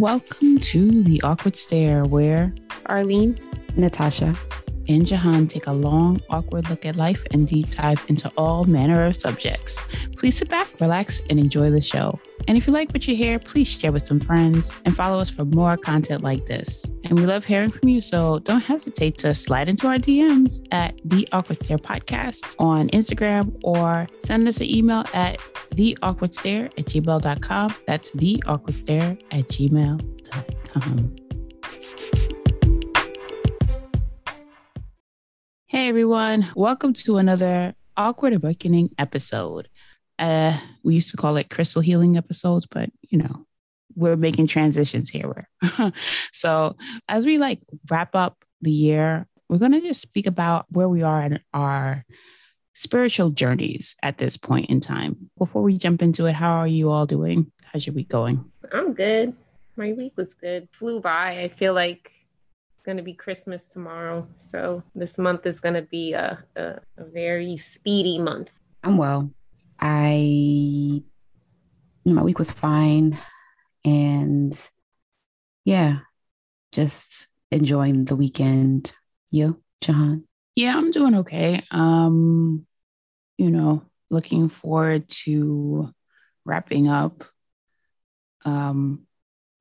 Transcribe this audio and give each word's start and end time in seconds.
Welcome 0.00 0.58
to 0.60 1.02
the 1.02 1.20
Awkward 1.20 1.58
Stare, 1.58 2.06
where 2.06 2.54
Arlene, 2.86 3.36
Natasha, 3.76 4.34
and 4.88 5.06
Jahan 5.06 5.46
take 5.46 5.66
a 5.66 5.74
long, 5.74 6.22
awkward 6.30 6.70
look 6.70 6.86
at 6.86 6.96
life 6.96 7.22
and 7.32 7.46
deep 7.46 7.68
dive 7.76 8.02
into 8.08 8.32
all 8.34 8.64
manner 8.64 9.04
of 9.04 9.14
subjects. 9.14 9.82
Please 10.16 10.38
sit 10.38 10.48
back, 10.48 10.68
relax, 10.80 11.20
and 11.28 11.38
enjoy 11.38 11.68
the 11.68 11.82
show. 11.82 12.18
And 12.48 12.56
if 12.56 12.66
you 12.66 12.72
like 12.72 12.90
what 12.92 13.06
you 13.06 13.14
hear, 13.14 13.38
please 13.38 13.68
share 13.68 13.92
with 13.92 14.06
some 14.06 14.18
friends 14.18 14.72
and 14.84 14.96
follow 14.96 15.20
us 15.20 15.30
for 15.30 15.44
more 15.44 15.76
content 15.76 16.22
like 16.22 16.46
this. 16.46 16.84
And 17.04 17.18
we 17.18 17.26
love 17.26 17.44
hearing 17.44 17.70
from 17.70 17.88
you, 17.88 18.00
so 18.00 18.38
don't 18.40 18.60
hesitate 18.60 19.18
to 19.18 19.34
slide 19.34 19.68
into 19.68 19.86
our 19.86 19.98
DMs 19.98 20.66
at 20.72 21.00
the 21.04 21.28
Awkward 21.32 21.62
Stare 21.62 21.78
Podcast 21.78 22.54
on 22.58 22.88
Instagram 22.90 23.58
or 23.62 24.06
send 24.24 24.48
us 24.48 24.58
an 24.58 24.70
email 24.70 25.04
at 25.12 25.38
theawkwardstare 25.70 26.66
at 26.66 26.86
gmail.com. 26.86 27.74
That's 27.86 28.10
theawkwardstare 28.10 29.22
at 29.30 29.48
gmail.com. 29.48 31.16
Hey 35.66 35.88
everyone, 35.88 36.48
welcome 36.56 36.92
to 36.94 37.18
another 37.18 37.74
Awkward 37.96 38.32
Awakening 38.32 38.90
episode. 38.98 39.68
Uh, 40.20 40.56
we 40.84 40.94
used 40.94 41.10
to 41.10 41.16
call 41.16 41.36
it 41.36 41.50
crystal 41.50 41.82
healing 41.82 42.16
episodes, 42.16 42.66
but 42.70 42.90
you 43.08 43.18
know, 43.18 43.46
we're 43.96 44.16
making 44.16 44.46
transitions 44.46 45.10
here. 45.10 45.48
so 46.32 46.76
as 47.08 47.26
we 47.26 47.38
like 47.38 47.60
wrap 47.90 48.14
up 48.14 48.36
the 48.60 48.70
year, 48.70 49.26
we're 49.48 49.58
gonna 49.58 49.80
just 49.80 50.02
speak 50.02 50.26
about 50.26 50.66
where 50.68 50.88
we 50.88 51.02
are 51.02 51.22
in 51.22 51.40
our 51.52 52.04
spiritual 52.74 53.30
journeys 53.30 53.96
at 54.02 54.18
this 54.18 54.36
point 54.36 54.70
in 54.70 54.80
time. 54.80 55.30
Before 55.38 55.62
we 55.62 55.76
jump 55.76 56.02
into 56.02 56.26
it, 56.26 56.34
how 56.34 56.52
are 56.58 56.68
you 56.68 56.90
all 56.90 57.06
doing? 57.06 57.50
How's 57.64 57.86
your 57.86 57.94
week 57.94 58.08
going? 58.08 58.44
I'm 58.72 58.94
good. 58.94 59.34
My 59.76 59.92
week 59.92 60.12
was 60.16 60.34
good. 60.34 60.68
Flew 60.72 61.00
by. 61.00 61.40
I 61.40 61.48
feel 61.48 61.74
like 61.74 62.12
it's 62.76 62.84
going 62.86 62.96
to 62.96 63.02
be 63.02 63.12
Christmas 63.12 63.68
tomorrow. 63.68 64.26
So 64.40 64.82
this 64.94 65.18
month 65.18 65.44
is 65.44 65.60
going 65.60 65.74
to 65.74 65.82
be 65.82 66.14
a, 66.14 66.42
a, 66.56 66.80
a, 66.96 67.04
very 67.04 67.56
speedy 67.58 68.18
month. 68.18 68.58
I'm 68.82 68.96
well. 68.96 69.30
I, 69.80 71.02
my 72.04 72.22
week 72.22 72.38
was 72.38 72.52
fine. 72.52 73.18
And 73.84 74.52
yeah, 75.64 76.00
just 76.72 77.28
enjoying 77.50 78.04
the 78.04 78.16
weekend. 78.16 78.92
You, 79.30 79.60
Jahan? 79.80 80.24
Yeah, 80.54 80.76
I'm 80.76 80.90
doing 80.90 81.14
okay. 81.16 81.64
Um, 81.70 82.66
you 83.38 83.50
know, 83.50 83.84
looking 84.10 84.48
forward 84.48 85.08
to 85.08 85.94
wrapping 86.44 86.88
up 86.88 87.24
um 88.44 89.06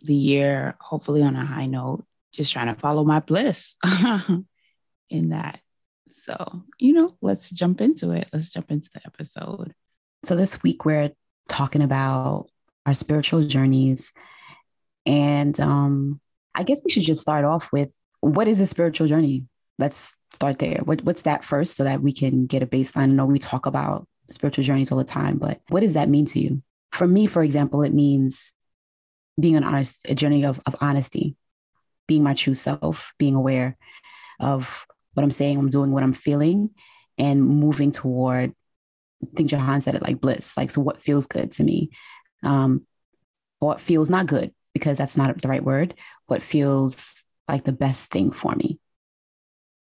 the 0.02 0.16
year, 0.16 0.76
hopefully 0.80 1.22
on 1.22 1.36
a 1.36 1.45
high 1.45 1.66
note 1.66 2.06
just 2.31 2.54
trying 2.54 2.73
to 2.73 2.80
follow 2.80 3.04
my 3.04 3.20
bliss 3.20 3.76
in 5.09 5.30
that. 5.30 5.59
So, 6.11 6.64
you 6.78 6.94
know, 6.94 7.16
let's 7.22 7.50
jump 7.50 7.81
into 7.81 8.11
it. 8.11 8.30
Let's 8.33 8.50
jump 8.50 8.72
into 8.72 8.89
the 8.94 9.02
episode. 9.06 9.73
So, 10.23 10.36
this 10.36 10.62
week 10.64 10.86
we're 10.86 11.12
talking 11.48 11.81
about 11.81 12.48
our 12.86 12.94
spiritual 12.94 13.48
journeys. 13.48 14.12
And 15.06 15.58
um, 15.59 16.20
I 16.53 16.64
guess 16.64 16.81
we 16.84 16.92
should 16.92 17.03
just 17.03 17.22
start 17.22 17.45
off 17.45 17.72
with 17.72 17.95
what 18.22 18.48
is 18.48 18.59
a 18.59 18.66
spiritual 18.66 19.08
journey? 19.08 19.45
Let's 19.78 20.14
start 20.34 20.59
there. 20.59 20.80
What, 20.84 21.03
what's 21.03 21.22
that 21.22 21.45
first 21.45 21.76
so 21.76 21.84
that 21.86 22.02
we 22.02 22.11
can 22.11 22.48
get 22.48 22.64
a 22.64 22.67
baseline? 22.67 23.03
I 23.03 23.06
know 23.06 23.26
we 23.26 23.39
talk 23.39 23.66
about 23.66 24.08
spiritual 24.30 24.64
journeys 24.64 24.92
all 24.92 24.98
the 24.98 25.03
time, 25.03 25.38
but 25.38 25.61
what 25.70 25.81
does 25.81 25.94
that 25.94 26.09
mean 26.09 26.26
to 26.28 26.39
you? 26.39 26.61
For 26.92 27.08
me, 27.08 27.28
for 27.28 27.44
example, 27.44 27.81
it 27.83 27.94
means 27.94 28.52
being 29.39 29.56
an 29.56 29.64
honest, 29.64 30.06
a 30.09 30.16
journey 30.16 30.44
of, 30.44 30.59
of 30.66 30.76
honesty, 30.81 31.38
being 32.08 32.23
my 32.23 32.33
true 32.33 32.54
self, 32.54 33.14
being 33.17 33.36
aware 33.36 33.77
of 34.39 34.86
what 35.14 35.23
I'm 35.23 35.32
saying, 35.32 35.58
I'm 35.58 35.70
doing 35.70 35.92
what 35.92 36.04
I'm 36.04 36.14
feeling, 36.14 36.72
and 37.17 37.42
moving 37.42 37.92
toward. 37.92 38.54
Think 39.35 39.49
Jahan 39.49 39.81
said 39.81 39.95
it 39.95 40.02
like 40.02 40.21
bliss, 40.21 40.55
like 40.55 40.71
so 40.71 40.81
what 40.81 41.02
feels 41.02 41.27
good 41.27 41.52
to 41.53 41.63
me, 41.63 41.89
um, 42.43 42.85
what 43.59 43.81
feels 43.81 44.09
not 44.09 44.27
good 44.27 44.53
because 44.73 44.97
that's 44.97 45.17
not 45.17 45.41
the 45.41 45.47
right 45.47 45.63
word. 45.63 45.93
What 46.27 46.41
feels 46.41 47.23
like 47.47 47.63
the 47.63 47.73
best 47.73 48.11
thing 48.11 48.31
for 48.31 48.55
me, 48.55 48.80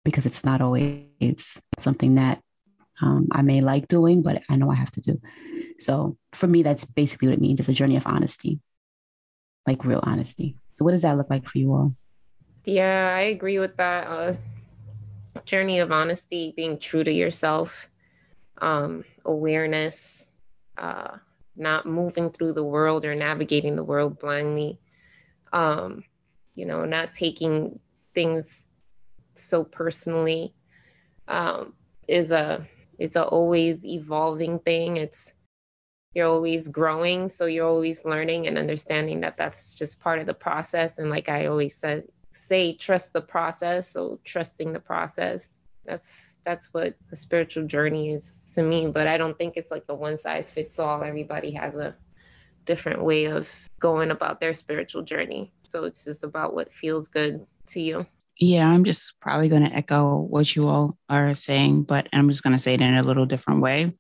because 0.05 0.27
it's 0.27 0.45
not 0.45 0.61
always 0.61 1.61
something 1.79 2.17
that 2.17 2.41
um, 3.03 3.29
I 3.33 3.43
may 3.43 3.61
like 3.61 3.89
doing, 3.89 4.23
but 4.23 4.43
I 4.49 4.57
know 4.57 4.71
I 4.71 4.75
have 4.75 4.91
to 4.93 5.01
do. 5.01 5.21
So 5.79 6.17
for 6.33 6.47
me, 6.47 6.63
that's 6.63 6.85
basically 6.85 7.29
what 7.29 7.35
it 7.35 7.41
means. 7.41 7.61
It's 7.61 7.69
a 7.69 7.73
journey 7.73 7.97
of 7.97 8.07
honesty, 8.07 8.61
like 9.67 9.85
real 9.85 10.01
honesty. 10.03 10.57
So 10.73 10.85
what 10.85 10.93
does 10.93 11.03
that 11.03 11.17
look 11.17 11.31
like 11.31 11.47
for 11.49 11.59
you 11.59 11.73
all? 11.73 11.95
Yeah, 12.65 13.15
I 13.17 13.23
agree 13.23 13.59
with 13.59 13.77
that. 13.77 14.07
Uh, 14.07 14.35
journey 15.45 15.79
of 15.79 15.93
honesty, 15.93 16.53
being 16.57 16.79
true 16.79 17.05
to 17.05 17.13
yourself, 17.13 17.89
um, 18.59 19.05
awareness, 19.25 20.27
uh, 20.79 21.17
not 21.57 21.87
moving 21.87 22.31
through 22.31 22.53
the 22.55 22.65
world 22.65 23.05
or 23.05 23.15
navigating 23.15 23.77
the 23.77 23.85
world 23.85 24.19
blindly. 24.19 24.79
Um, 25.53 26.05
you 26.55 26.67
know, 26.67 26.85
not 26.85 27.15
taking 27.15 27.81
things 28.15 28.65
so 29.35 29.65
personally 29.65 30.55
um, 31.29 31.75
is 32.09 32.33
a 32.33 32.67
it's 32.99 33.17
a 33.17 33.25
always 33.25 33.87
evolving 33.87 34.59
thing. 34.59 34.99
It's 34.99 35.33
you're 36.15 36.27
always 36.27 36.69
growing, 36.69 37.29
so 37.29 37.47
you're 37.47 37.69
always 37.69 38.05
learning 38.05 38.47
and 38.47 38.59
understanding 38.59 39.21
that 39.21 39.37
that's 39.37 39.75
just 39.75 40.01
part 40.01 40.19
of 40.19 40.27
the 40.27 40.35
process. 40.35 40.99
And 40.99 41.09
like 41.09 41.29
I 41.29 41.47
always 41.47 41.77
says, 41.77 42.09
say 42.33 42.75
trust 42.75 43.13
the 43.13 43.21
process 43.21 43.91
so 43.91 44.19
trusting 44.25 44.73
the 44.73 44.81
process 44.81 45.57
that's 45.91 46.37
that's 46.45 46.73
what 46.73 46.95
a 47.11 47.17
spiritual 47.17 47.67
journey 47.67 48.13
is 48.13 48.53
to 48.55 48.63
me 48.63 48.87
but 48.87 49.09
i 49.09 49.19
don't 49.19 49.37
think 49.37 49.57
it's 49.57 49.73
like 49.73 49.85
a 49.89 49.95
one 49.95 50.17
size 50.17 50.49
fits 50.51 50.79
all. 50.79 51.03
Everybody 51.03 51.51
has 51.53 51.75
a 51.75 51.97
different 52.65 53.03
way 53.03 53.25
of 53.25 53.51
going 53.81 54.13
about 54.13 54.39
their 54.39 54.55
spiritual 54.55 55.03
journey. 55.03 55.53
So 55.67 55.85
it's 55.85 56.05
just 56.05 56.23
about 56.23 56.55
what 56.55 56.73
feels 56.73 57.09
good 57.09 57.45
to 57.69 57.81
you. 57.81 58.07
Yeah 58.39 58.69
i'm 58.69 58.85
just 58.85 59.21
probably 59.21 59.49
going 59.49 59.65
to 59.69 59.75
echo 59.75 60.19
what 60.19 60.55
you 60.55 60.69
all 60.69 60.97
are 61.09 61.35
saying 61.35 61.83
but 61.83 62.09
i'm 62.13 62.29
just 62.29 62.43
going 62.43 62.55
to 62.55 62.63
say 62.63 62.75
it 62.75 62.81
in 62.81 62.95
a 62.95 63.03
little 63.03 63.27
different 63.27 63.61
way. 63.61 63.93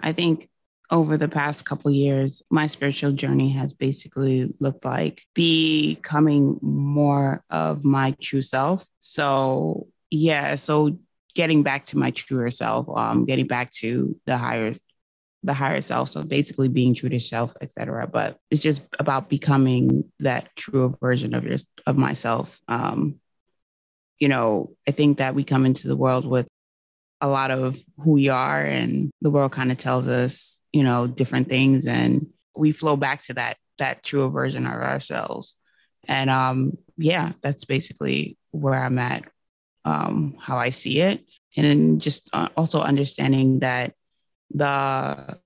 I 0.00 0.12
think 0.12 0.50
over 0.90 1.16
the 1.16 1.28
past 1.28 1.64
couple 1.64 1.90
years, 1.90 2.42
my 2.50 2.66
spiritual 2.66 3.12
journey 3.12 3.48
has 3.50 3.72
basically 3.72 4.52
looked 4.60 4.84
like 4.84 5.22
becoming 5.32 6.58
more 6.60 7.42
of 7.48 7.82
my 7.82 8.14
true 8.20 8.42
self. 8.42 8.86
So, 9.00 9.86
yeah, 10.10 10.56
so 10.56 10.98
getting 11.34 11.62
back 11.62 11.86
to 11.86 11.98
my 11.98 12.10
truer 12.10 12.50
self, 12.50 12.86
um, 12.94 13.24
getting 13.24 13.46
back 13.46 13.70
to 13.72 14.18
the 14.26 14.36
higher 14.36 14.74
the 15.44 15.54
higher 15.54 15.80
self. 15.80 16.08
So 16.08 16.22
basically 16.22 16.68
being 16.68 16.94
true 16.94 17.08
to 17.08 17.18
self, 17.18 17.52
etc. 17.60 18.06
But 18.06 18.38
it's 18.50 18.62
just 18.62 18.82
about 18.98 19.28
becoming 19.28 20.04
that 20.20 20.54
truer 20.56 20.94
version 21.00 21.34
of 21.34 21.44
your 21.44 21.58
of 21.86 21.96
myself. 21.96 22.60
Um, 22.68 23.16
you 24.18 24.28
know, 24.28 24.74
I 24.86 24.92
think 24.92 25.18
that 25.18 25.34
we 25.34 25.42
come 25.42 25.66
into 25.66 25.88
the 25.88 25.96
world 25.96 26.24
with 26.26 26.46
a 27.20 27.28
lot 27.28 27.50
of 27.50 27.82
who 27.98 28.12
we 28.12 28.28
are 28.28 28.64
and 28.64 29.10
the 29.20 29.30
world 29.30 29.52
kind 29.52 29.72
of 29.72 29.78
tells 29.78 30.06
us 30.06 30.60
you 30.72 30.82
know, 30.82 31.06
different 31.06 31.48
things. 31.48 31.86
And 31.86 32.28
we 32.56 32.72
flow 32.72 32.96
back 32.96 33.22
to 33.24 33.34
that, 33.34 33.58
that 33.78 34.02
truer 34.02 34.30
version 34.30 34.66
of 34.66 34.72
ourselves. 34.72 35.56
And 36.08 36.30
um, 36.30 36.78
yeah, 36.96 37.32
that's 37.42 37.64
basically 37.64 38.36
where 38.50 38.82
I'm 38.82 38.98
at, 38.98 39.24
um, 39.84 40.36
how 40.40 40.58
I 40.58 40.70
see 40.70 41.00
it. 41.00 41.24
And 41.56 42.00
just 42.00 42.30
uh, 42.32 42.48
also 42.56 42.80
understanding 42.80 43.60
that 43.60 43.94
the 44.50 45.38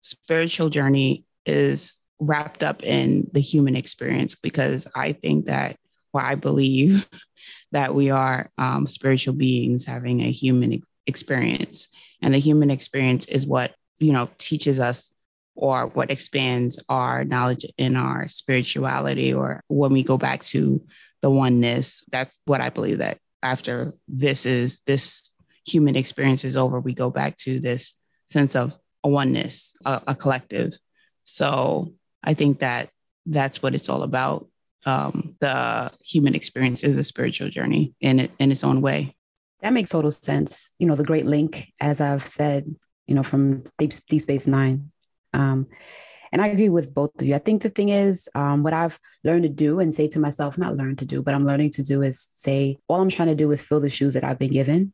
spiritual 0.00 0.70
journey 0.70 1.24
is 1.46 1.94
wrapped 2.18 2.62
up 2.62 2.82
in 2.82 3.30
the 3.32 3.40
human 3.40 3.76
experience 3.76 4.34
because 4.34 4.86
I 4.94 5.12
think 5.12 5.46
that, 5.46 5.76
or 6.12 6.20
I 6.20 6.34
believe 6.34 7.06
that 7.72 7.94
we 7.94 8.10
are 8.10 8.50
um, 8.58 8.86
spiritual 8.88 9.34
beings 9.34 9.84
having 9.84 10.20
a 10.20 10.30
human 10.30 10.72
ex- 10.74 10.86
experience. 11.06 11.88
And 12.22 12.34
the 12.34 12.38
human 12.38 12.70
experience 12.70 13.26
is 13.26 13.46
what 13.46 13.72
you 14.00 14.12
know 14.12 14.28
teaches 14.38 14.80
us 14.80 15.10
or 15.54 15.86
what 15.88 16.10
expands 16.10 16.82
our 16.88 17.24
knowledge 17.24 17.66
in 17.76 17.96
our 17.96 18.26
spirituality 18.28 19.32
or 19.32 19.62
when 19.68 19.92
we 19.92 20.02
go 20.02 20.16
back 20.16 20.42
to 20.42 20.82
the 21.20 21.30
oneness 21.30 22.02
that's 22.10 22.36
what 22.46 22.60
i 22.60 22.70
believe 22.70 22.98
that 22.98 23.18
after 23.42 23.92
this 24.08 24.46
is 24.46 24.80
this 24.86 25.32
human 25.66 25.96
experience 25.96 26.44
is 26.44 26.56
over 26.56 26.80
we 26.80 26.94
go 26.94 27.10
back 27.10 27.36
to 27.36 27.60
this 27.60 27.94
sense 28.26 28.56
of 28.56 28.76
a 29.04 29.08
oneness 29.08 29.74
a, 29.84 30.00
a 30.08 30.14
collective. 30.14 30.72
So 31.24 31.94
i 32.22 32.34
think 32.34 32.60
that 32.60 32.90
that's 33.26 33.62
what 33.62 33.74
it's 33.74 33.88
all 33.88 34.02
about. 34.02 34.48
Um, 34.86 35.36
the 35.40 35.92
human 36.02 36.34
experience 36.34 36.82
is 36.82 36.96
a 36.96 37.04
spiritual 37.04 37.50
journey 37.50 37.94
in 38.00 38.18
it 38.18 38.30
in 38.38 38.50
its 38.50 38.64
own 38.64 38.80
way. 38.80 39.14
That 39.60 39.74
makes 39.74 39.90
total 39.90 40.10
sense. 40.10 40.74
You 40.78 40.86
know 40.86 40.96
the 40.96 41.04
great 41.04 41.26
link 41.26 41.72
as 41.80 42.00
i've 42.00 42.22
said 42.22 42.64
you 43.10 43.16
know, 43.16 43.24
from 43.24 43.64
Deep, 43.76 43.90
Deep 44.08 44.22
Space 44.22 44.46
Nine. 44.46 44.92
Um, 45.34 45.66
And 46.32 46.40
I 46.40 46.48
agree 46.48 46.68
with 46.68 46.94
both 46.94 47.10
of 47.20 47.26
you. 47.26 47.34
I 47.34 47.38
think 47.38 47.62
the 47.62 47.70
thing 47.70 47.88
is, 47.88 48.28
um, 48.34 48.62
what 48.62 48.72
I've 48.72 48.98
learned 49.24 49.42
to 49.42 49.48
do 49.48 49.80
and 49.80 49.92
say 49.92 50.08
to 50.08 50.20
myself, 50.20 50.56
not 50.56 50.76
learn 50.76 50.96
to 50.96 51.04
do, 51.04 51.22
but 51.22 51.34
I'm 51.34 51.44
learning 51.44 51.70
to 51.70 51.82
do 51.82 52.02
is 52.02 52.30
say, 52.34 52.76
all 52.88 53.00
I'm 53.00 53.08
trying 53.10 53.28
to 53.28 53.34
do 53.34 53.50
is 53.50 53.62
fill 53.62 53.80
the 53.80 53.88
shoes 53.88 54.14
that 54.14 54.24
I've 54.24 54.38
been 54.38 54.52
given. 54.52 54.92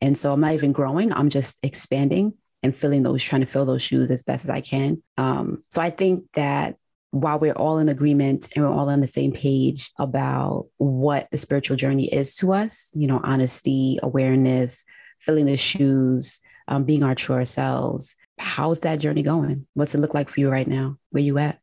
And 0.00 0.16
so 0.16 0.32
I'm 0.32 0.40
not 0.40 0.54
even 0.54 0.72
growing, 0.72 1.12
I'm 1.12 1.28
just 1.28 1.64
expanding 1.64 2.34
and 2.62 2.74
filling 2.74 3.02
those, 3.02 3.22
trying 3.22 3.42
to 3.42 3.46
fill 3.46 3.66
those 3.66 3.82
shoes 3.82 4.10
as 4.10 4.22
best 4.22 4.44
as 4.44 4.50
I 4.50 4.60
can. 4.60 5.02
Um, 5.16 5.62
so 5.68 5.82
I 5.82 5.90
think 5.90 6.24
that 6.34 6.76
while 7.10 7.38
we're 7.38 7.52
all 7.52 7.78
in 7.78 7.88
agreement 7.88 8.48
and 8.54 8.64
we're 8.64 8.72
all 8.72 8.88
on 8.88 9.00
the 9.00 9.06
same 9.06 9.32
page 9.32 9.90
about 9.98 10.66
what 10.78 11.28
the 11.30 11.38
spiritual 11.38 11.76
journey 11.76 12.12
is 12.12 12.36
to 12.36 12.52
us, 12.52 12.90
you 12.94 13.06
know, 13.06 13.20
honesty, 13.22 13.98
awareness, 14.02 14.84
filling 15.20 15.46
the 15.46 15.56
shoes, 15.56 16.40
um, 16.68 16.84
being 16.84 17.02
our 17.02 17.14
true 17.14 17.44
selves. 17.44 18.16
How's 18.38 18.80
that 18.80 18.96
journey 18.96 19.22
going? 19.22 19.66
What's 19.74 19.94
it 19.94 19.98
look 19.98 20.14
like 20.14 20.28
for 20.28 20.40
you 20.40 20.50
right 20.50 20.66
now? 20.66 20.98
Where 21.10 21.22
you 21.22 21.38
at? 21.38 21.60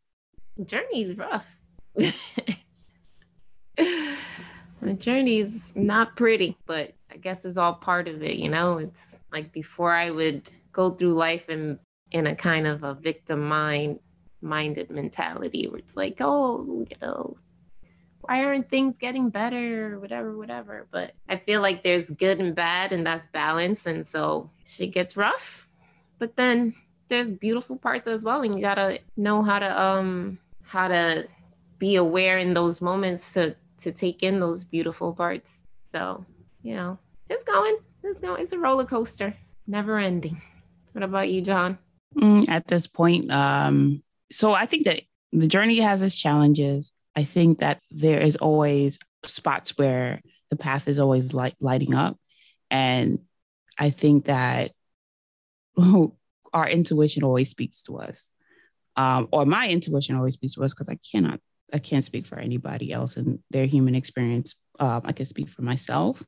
Journey 0.65 1.03
is 1.03 1.17
rough. 1.17 1.61
the 1.95 2.13
journey 4.97 5.39
is 5.39 5.71
not 5.75 6.15
pretty, 6.15 6.57
but 6.65 6.93
I 7.11 7.17
guess 7.17 7.45
it's 7.45 7.57
all 7.57 7.73
part 7.73 8.07
of 8.07 8.23
it. 8.23 8.37
You 8.37 8.49
know, 8.49 8.77
it's 8.77 9.15
like 9.31 9.51
before 9.51 9.93
I 9.93 10.11
would 10.11 10.49
go 10.71 10.91
through 10.91 11.13
life 11.13 11.49
in 11.49 11.79
in 12.11 12.25
a 12.27 12.35
kind 12.35 12.65
of 12.65 12.83
a 12.83 12.95
victim 12.95 13.47
mind 13.47 13.99
minded 14.41 14.89
mentality 14.89 15.67
where 15.67 15.79
it's 15.79 15.95
like, 15.95 16.17
oh, 16.21 16.85
you 16.89 16.95
know, 17.01 17.37
why 18.21 18.43
aren't 18.43 18.69
things 18.69 18.97
getting 18.97 19.29
better 19.29 19.99
whatever 19.99 20.37
whatever 20.37 20.87
but 20.91 21.13
i 21.27 21.37
feel 21.37 21.61
like 21.61 21.83
there's 21.83 22.09
good 22.09 22.39
and 22.39 22.53
bad 22.53 22.91
and 22.91 23.05
that's 23.05 23.25
balance 23.27 23.85
and 23.85 24.05
so 24.05 24.49
shit 24.65 24.91
gets 24.91 25.15
rough 25.17 25.68
but 26.19 26.35
then 26.35 26.75
there's 27.09 27.31
beautiful 27.31 27.75
parts 27.75 28.07
as 28.07 28.23
well 28.23 28.41
and 28.41 28.53
you 28.55 28.61
gotta 28.61 28.99
know 29.17 29.41
how 29.41 29.59
to 29.59 29.81
um 29.81 30.37
how 30.61 30.87
to 30.87 31.27
be 31.79 31.95
aware 31.95 32.37
in 32.37 32.53
those 32.53 32.81
moments 32.81 33.33
to 33.33 33.55
to 33.79 33.91
take 33.91 34.21
in 34.21 34.39
those 34.41 34.63
beautiful 34.63 35.13
parts. 35.13 35.63
So 35.91 36.25
you 36.61 36.75
know 36.75 36.99
it's 37.29 37.43
going 37.43 37.77
it's 38.03 38.19
going 38.19 38.41
it's 38.41 38.53
a 38.53 38.59
roller 38.59 38.85
coaster 38.85 39.35
never 39.65 39.97
ending. 39.97 40.41
What 40.91 41.03
about 41.03 41.29
you 41.29 41.41
Jahan? 41.41 41.77
Mm, 42.15 42.49
at 42.49 42.67
this 42.67 42.87
point 42.87 43.31
um 43.31 44.01
so 44.31 44.51
i 44.51 44.65
think 44.65 44.85
that 44.85 45.03
the 45.31 45.47
journey 45.47 45.79
has 45.79 46.01
its 46.01 46.15
challenges. 46.15 46.91
I 47.15 47.23
think 47.23 47.59
that 47.59 47.81
there 47.91 48.19
is 48.19 48.35
always 48.35 48.99
spots 49.25 49.77
where 49.77 50.21
the 50.49 50.55
path 50.55 50.87
is 50.87 50.99
always 50.99 51.33
light, 51.33 51.55
lighting 51.59 51.93
up. 51.93 52.17
And 52.71 53.19
I 53.77 53.89
think 53.89 54.25
that 54.25 54.71
our 56.53 56.69
intuition 56.69 57.23
always 57.23 57.49
speaks 57.49 57.81
to 57.83 57.97
us. 57.97 58.31
Um, 58.95 59.29
or 59.31 59.45
my 59.45 59.69
intuition 59.69 60.15
always 60.15 60.33
speaks 60.33 60.55
to 60.55 60.63
us 60.63 60.73
because 60.73 60.89
I 60.89 60.99
cannot, 61.09 61.39
I 61.73 61.79
can't 61.79 62.03
speak 62.03 62.25
for 62.25 62.37
anybody 62.37 62.91
else 62.91 63.17
and 63.17 63.39
their 63.49 63.65
human 63.65 63.95
experience. 63.95 64.55
Um, 64.79 65.01
I 65.05 65.13
can 65.13 65.25
speak 65.25 65.49
for 65.49 65.61
myself 65.61 66.21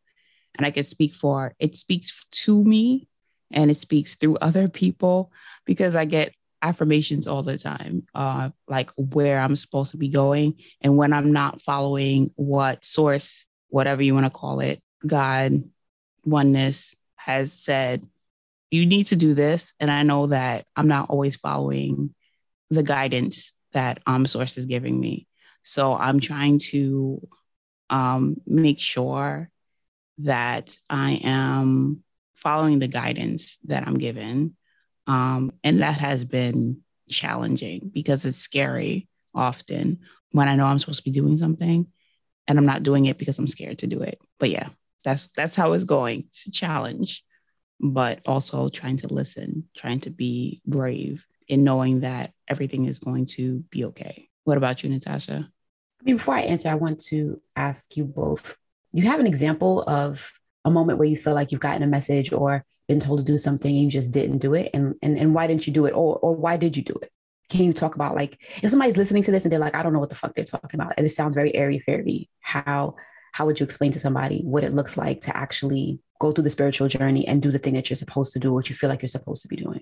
and 0.58 0.66
I 0.66 0.72
can 0.72 0.84
speak 0.84 1.14
for, 1.14 1.54
it 1.60 1.76
speaks 1.76 2.26
to 2.32 2.64
me 2.64 3.08
and 3.52 3.70
it 3.70 3.78
speaks 3.78 4.16
through 4.16 4.38
other 4.38 4.70
people 4.70 5.32
because 5.66 5.96
I 5.96 6.06
get 6.06 6.34
affirmations 6.62 7.28
all 7.28 7.44
the 7.44 7.58
time, 7.58 8.04
uh, 8.14 8.50
like 8.68 8.92
where 8.96 9.40
I'm 9.40 9.56
supposed 9.56 9.92
to 9.92 9.98
be 9.98 10.10
going. 10.10 10.56
And 10.82 10.96
when 10.96 11.12
I'm 11.12 11.32
not 11.32 11.62
following 11.62 12.32
what 12.36 12.86
source, 12.86 13.48
whatever 13.70 14.02
you 14.02 14.14
want 14.14 14.28
to 14.28 14.30
call 14.30 14.60
it, 14.60 14.82
God, 15.06 15.64
oneness 16.24 16.96
has 17.16 17.52
said, 17.52 18.06
you 18.72 18.86
need 18.86 19.08
to 19.08 19.16
do 19.16 19.34
this. 19.34 19.74
And 19.80 19.92
I 19.92 20.04
know 20.04 20.28
that 20.28 20.66
I'm 20.76 20.88
not 20.88 21.10
always 21.10 21.36
following 21.36 22.16
the 22.70 22.84
guidance 22.84 23.52
that 23.74 24.02
um, 24.08 24.26
source 24.26 24.58
is 24.58 24.66
giving 24.66 25.00
me. 25.00 25.28
So 25.64 25.94
I'm 25.94 26.20
trying 26.20 26.60
to 26.72 27.28
um, 27.90 28.38
make 28.48 28.80
sure 28.80 29.50
that 30.20 30.76
I 30.90 31.22
am 31.24 32.04
following 32.34 32.80
the 32.80 32.88
guidance 32.88 33.58
that 33.66 33.88
I'm 33.88 33.98
given 33.98 34.56
um, 35.08 35.52
and 35.64 35.82
that 35.82 36.00
has 36.00 36.26
been 36.26 36.82
challenging 37.10 37.92
because 37.94 38.26
it's 38.26 38.38
scary 38.38 39.08
often 39.36 40.00
when 40.32 40.48
I 40.48 40.56
know 40.56 40.66
I'm 40.66 40.80
supposed 40.80 41.00
to 41.00 41.04
be 41.04 41.12
doing 41.12 41.38
something 41.38 41.88
and 42.48 42.58
I'm 42.58 42.66
not 42.66 42.84
doing 42.84 43.06
it 43.06 43.18
because 43.18 43.38
I'm 43.38 43.48
scared 43.48 43.80
to 43.80 43.88
do 43.88 44.02
it. 44.02 44.20
But 44.40 44.50
yeah, 44.50 44.70
that's 45.04 45.28
that's 45.36 45.56
how 45.56 45.74
it's 45.74 45.84
going. 45.84 46.26
It's 46.30 46.48
a 46.48 46.52
challenge, 46.52 47.24
but 47.82 48.22
also 48.26 48.70
trying 48.70 48.98
to 48.98 49.08
listen, 49.08 49.68
trying 49.76 50.00
to 50.02 50.10
be 50.10 50.62
brave 50.66 51.26
in 51.48 51.64
knowing 51.64 52.02
that 52.02 52.32
everything 52.48 52.86
is 52.86 53.00
going 53.00 53.26
to 53.26 53.60
be 53.72 53.86
okay. 53.86 54.30
What 54.44 54.58
about 54.58 54.84
you, 54.84 54.90
Natasha? 54.90 55.50
I 56.00 56.04
mean, 56.04 56.16
before 56.16 56.36
I 56.36 56.42
answer, 56.42 56.70
I 56.70 56.76
want 56.76 57.00
to 57.06 57.42
ask 57.56 57.98
you 57.98 58.06
both. 58.06 58.58
Do 58.94 59.02
you 59.02 59.10
have 59.10 59.20
an 59.20 59.28
example 59.28 59.84
of 59.84 60.32
a 60.64 60.72
moment 60.72 61.00
where 61.00 61.08
you 61.08 61.18
feel 61.18 61.34
like 61.34 61.52
you've 61.52 61.62
gotten 61.62 61.84
a 61.84 61.88
message 61.88 62.32
or 62.32 62.64
been 62.88 63.00
told 63.00 63.20
to 63.20 63.26
do 63.26 63.38
something 63.38 63.74
and 63.74 63.86
you 63.86 63.90
just 63.90 64.14
didn't 64.14 64.40
do 64.40 64.54
it 64.54 64.70
and 64.74 64.96
and, 65.02 65.18
and 65.18 65.34
why 65.34 65.48
didn't 65.48 65.66
you 65.66 65.74
do 65.74 65.86
it 65.86 65.92
or 65.92 66.18
or 66.20 66.36
why 66.36 66.58
did 66.58 66.76
you 66.76 66.84
do 66.84 66.94
it 67.02 67.10
can 67.50 67.62
you 67.62 67.74
talk 67.74 67.96
about 67.96 68.16
like 68.16 68.38
if 68.62 68.70
somebody's 68.70 68.98
listening 68.98 69.24
to 69.24 69.32
this 69.32 69.44
and 69.44 69.52
they're 69.52 69.60
like 69.60 69.76
i 69.76 69.82
don't 69.82 69.94
know 69.94 70.00
what 70.00 70.10
the 70.10 70.16
fuck 70.16 70.34
they're 70.34 70.44
talking 70.44 70.80
about 70.80 70.94
and 70.98 71.06
it 71.06 71.10
sounds 71.10 71.34
very 71.34 71.56
airy 71.56 71.80
fairy 71.80 72.30
how 72.42 72.94
how 73.32 73.46
would 73.46 73.60
you 73.60 73.64
explain 73.64 73.92
to 73.92 74.00
somebody 74.00 74.42
what 74.44 74.64
it 74.64 74.74
looks 74.74 74.98
like 74.98 75.22
to 75.22 75.36
actually 75.36 76.00
go 76.20 76.32
through 76.32 76.44
the 76.44 76.50
spiritual 76.50 76.88
journey 76.88 77.28
and 77.28 77.42
do 77.42 77.52
the 77.52 77.58
thing 77.60 77.74
that 77.74 77.90
you're 77.90 77.98
supposed 77.98 78.34
to 78.34 78.40
do 78.40 78.54
what 78.54 78.70
you 78.70 78.76
feel 78.76 78.90
like 78.90 79.02
you're 79.02 79.08
supposed 79.08 79.42
to 79.42 79.48
be 79.48 79.56
doing 79.56 79.82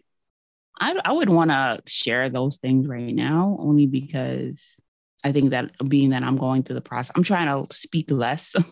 i, 0.80 0.96
I 1.04 1.12
would 1.12 1.30
want 1.30 1.51
to 1.51 1.81
share 1.88 2.30
those 2.30 2.57
things 2.57 2.88
right 2.88 3.13
now 3.13 3.57
only 3.60 3.86
because 3.86 4.80
i 5.24 5.31
think 5.31 5.51
that 5.51 5.72
being 5.88 6.12
that 6.12 6.24
i'm 6.24 6.38
going 6.38 6.63
through 6.63 6.75
the 6.75 6.81
process 6.81 7.12
i'm 7.16 7.24
trying 7.24 7.48
to 7.48 7.74
speak 7.74 8.12
less 8.12 8.56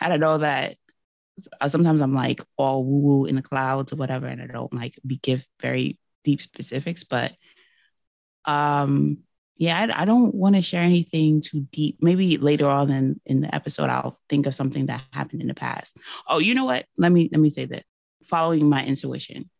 I 0.00 0.08
don't 0.08 0.20
know 0.20 0.38
that 0.38 0.76
sometimes 1.68 2.00
I'm 2.00 2.14
like 2.14 2.40
all 2.56 2.84
woo 2.84 2.98
woo 2.98 3.24
in 3.26 3.36
the 3.36 3.42
clouds 3.42 3.92
or 3.92 3.96
whatever, 3.96 4.26
and 4.26 4.42
I 4.42 4.46
don't 4.46 4.72
like 4.72 4.98
be 5.06 5.16
give 5.16 5.46
very 5.60 5.98
deep 6.24 6.42
specifics. 6.42 7.04
But 7.04 7.32
um, 8.44 9.18
yeah, 9.58 9.76
I, 9.76 10.02
I 10.02 10.04
don't 10.04 10.34
want 10.34 10.54
to 10.54 10.62
share 10.62 10.82
anything 10.82 11.40
too 11.40 11.66
deep. 11.72 11.98
Maybe 12.00 12.38
later 12.38 12.66
on 12.66 12.90
in 12.90 13.20
in 13.26 13.40
the 13.40 13.52
episode, 13.54 13.90
I'll 13.90 14.18
think 14.28 14.46
of 14.46 14.54
something 14.54 14.86
that 14.86 15.02
happened 15.12 15.42
in 15.42 15.48
the 15.48 15.54
past. 15.54 15.96
Oh, 16.28 16.38
you 16.38 16.54
know 16.54 16.64
what? 16.64 16.86
Let 16.96 17.10
me 17.10 17.28
let 17.30 17.40
me 17.40 17.50
say 17.50 17.66
this. 17.66 17.84
Following 18.24 18.68
my 18.68 18.84
intuition. 18.84 19.50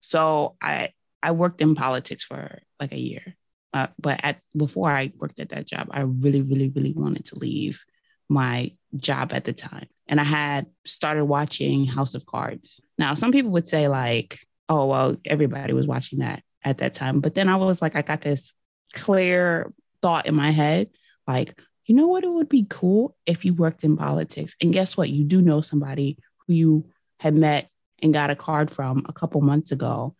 So 0.00 0.56
I 0.60 0.90
I 1.22 1.30
worked 1.30 1.60
in 1.60 1.76
politics 1.76 2.24
for 2.24 2.58
like 2.80 2.92
a 2.92 2.98
year, 2.98 3.36
uh, 3.72 3.86
but 4.00 4.20
at 4.22 4.40
before 4.56 4.90
I 4.90 5.12
worked 5.16 5.38
at 5.38 5.50
that 5.50 5.66
job, 5.66 5.88
I 5.92 6.00
really 6.00 6.42
really 6.42 6.68
really 6.68 6.92
wanted 6.92 7.26
to 7.26 7.38
leave 7.38 7.84
my 8.28 8.72
job 8.96 9.32
at 9.32 9.44
the 9.44 9.52
time. 9.52 9.86
And 10.08 10.20
I 10.20 10.24
had 10.24 10.66
started 10.84 11.24
watching 11.24 11.86
House 11.86 12.14
of 12.14 12.26
Cards. 12.26 12.80
Now, 12.98 13.14
some 13.14 13.32
people 13.32 13.52
would 13.52 13.68
say, 13.68 13.88
like, 13.88 14.40
oh, 14.68 14.86
well, 14.86 15.16
everybody 15.24 15.72
was 15.72 15.86
watching 15.86 16.20
that 16.20 16.42
at 16.64 16.78
that 16.78 16.94
time. 16.94 17.20
But 17.20 17.34
then 17.34 17.48
I 17.48 17.56
was 17.56 17.80
like, 17.82 17.94
I 17.96 18.02
got 18.02 18.20
this 18.20 18.54
clear 18.94 19.72
thought 20.02 20.26
in 20.26 20.34
my 20.34 20.50
head 20.50 20.88
like, 21.26 21.60
you 21.86 21.94
know 21.94 22.08
what? 22.08 22.24
It 22.24 22.30
would 22.30 22.48
be 22.48 22.66
cool 22.68 23.16
if 23.26 23.44
you 23.44 23.54
worked 23.54 23.84
in 23.84 23.96
politics. 23.96 24.56
And 24.60 24.72
guess 24.72 24.96
what? 24.96 25.08
You 25.08 25.24
do 25.24 25.40
know 25.40 25.60
somebody 25.60 26.18
who 26.46 26.52
you 26.52 26.90
had 27.18 27.34
met 27.34 27.70
and 28.02 28.12
got 28.12 28.30
a 28.30 28.36
card 28.36 28.70
from 28.70 29.04
a 29.08 29.12
couple 29.12 29.40
months 29.40 29.72
ago 29.72 30.14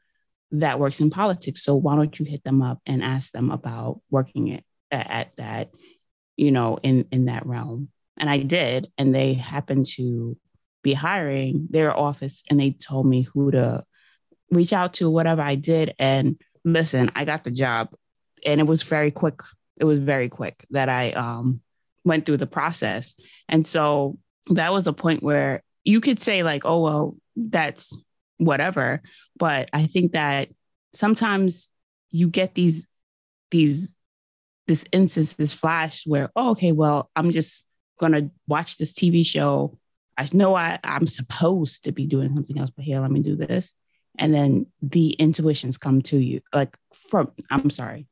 that 0.53 0.79
works 0.79 1.01
in 1.01 1.11
politics. 1.11 1.63
So 1.63 1.75
why 1.75 1.97
don't 1.97 2.19
you 2.19 2.25
hit 2.25 2.45
them 2.45 2.63
up 2.63 2.81
and 2.87 3.03
ask 3.03 3.33
them 3.33 3.51
about 3.51 4.01
working 4.11 4.49
it 4.49 4.65
at, 4.91 5.11
at 5.11 5.37
that, 5.37 5.71
you 6.37 6.53
know, 6.53 6.79
in 6.83 7.07
in 7.11 7.27
that 7.27 7.47
realm? 7.47 7.89
And 8.17 8.31
I 8.31 8.39
did. 8.39 8.91
And 8.97 9.15
they 9.15 9.35
happened 9.35 9.87
to 9.97 10.37
be 10.83 10.95
hiring 10.95 11.67
their 11.71 11.95
office 11.97 12.43
and 12.49 12.61
they 12.61 12.71
told 12.71 13.07
me 13.07 13.23
who 13.23 13.51
to 13.51 13.85
reach 14.51 14.73
out 14.73 14.95
to, 14.95 15.11
whatever 15.11 15.43
I 15.43 15.57
did. 15.57 15.95
And 15.99 16.41
listen, 16.65 17.11
I 17.15 17.25
got 17.25 17.43
the 17.43 17.51
job 17.51 17.89
and 18.47 18.61
it 18.61 18.67
was 18.67 18.83
very 18.85 19.11
quick. 19.11 19.41
It 19.77 19.85
was 19.85 19.99
very 19.99 20.31
quick 20.31 20.65
that 20.71 20.89
I 20.89 21.11
um, 21.11 21.61
went 22.05 22.25
through 22.25 22.39
the 22.39 22.47
process. 22.47 23.15
And 23.49 23.67
so 23.67 24.17
that 24.49 24.73
was 24.73 24.87
a 24.87 24.93
point 24.93 25.23
where 25.23 25.63
you 25.85 26.01
could 26.01 26.23
say, 26.23 26.43
like, 26.43 26.65
oh, 26.65 26.81
well, 26.81 27.17
that's 27.35 27.95
whatever. 28.39 29.03
But 29.37 29.69
I 29.73 29.87
think 29.87 30.13
that 30.13 30.49
sometimes 30.95 31.69
you 32.11 32.29
get 32.29 32.55
these, 32.55 32.87
these, 33.51 33.97
this 34.67 34.85
instance, 34.93 35.33
this 35.35 35.53
flash 35.53 36.07
where, 36.07 36.31
oh, 36.35 36.53
okay, 36.53 36.73
well, 36.73 37.11
I'm 37.15 37.33
just 37.33 37.65
gonna 37.99 38.31
watch 38.47 38.79
this 38.79 38.93
TV 38.93 39.25
show. 39.27 39.79
I 40.17 40.29
know 40.33 40.55
I, 40.55 40.79
I'm 40.83 41.07
supposed 41.07 41.85
to 41.85 41.93
be 41.93 42.07
doing 42.07 42.33
something 42.33 42.59
else, 42.59 42.71
but 42.71 42.85
here, 42.85 43.01
let 43.01 43.11
me 43.11 43.21
do 43.21 43.37
this. 43.37 43.75
And 44.19 44.33
then 44.33 44.67
the 44.81 45.11
intuitions 45.11 45.77
come 45.77 46.01
to 46.03 46.17
you. 46.17 46.41
Like 46.55 46.77
from 47.11 47.33
I'm 47.51 47.69
sorry, 47.71 48.07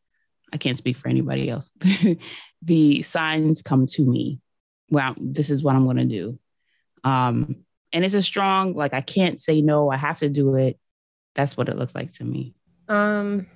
I 0.55 0.57
can't 0.57 0.79
speak 0.79 0.97
for 0.97 1.09
anybody 1.09 1.51
else. 1.51 1.71
the 2.63 3.03
signs 3.03 3.61
come 3.61 3.89
to 3.89 4.03
me. 4.03 4.41
Well, 4.89 5.17
this 5.21 5.51
is 5.51 5.65
what 5.65 5.75
I'm 5.75 5.85
gonna 5.85 6.05
do. 6.05 6.39
Um, 7.03 7.65
and 7.93 8.05
it's 8.05 8.15
a 8.15 8.23
strong, 8.23 8.75
like 8.75 8.95
I 8.95 9.01
can't 9.01 9.41
say 9.41 9.61
no, 9.61 9.91
I 9.91 9.97
have 9.97 10.21
to 10.21 10.29
do 10.29 10.55
it. 10.55 10.79
That's 11.35 11.57
what 11.57 11.69
it 11.69 11.77
looks 11.77 11.95
like 11.95 12.13
to 12.15 12.25
me. 12.25 12.55
Um, 12.89 13.47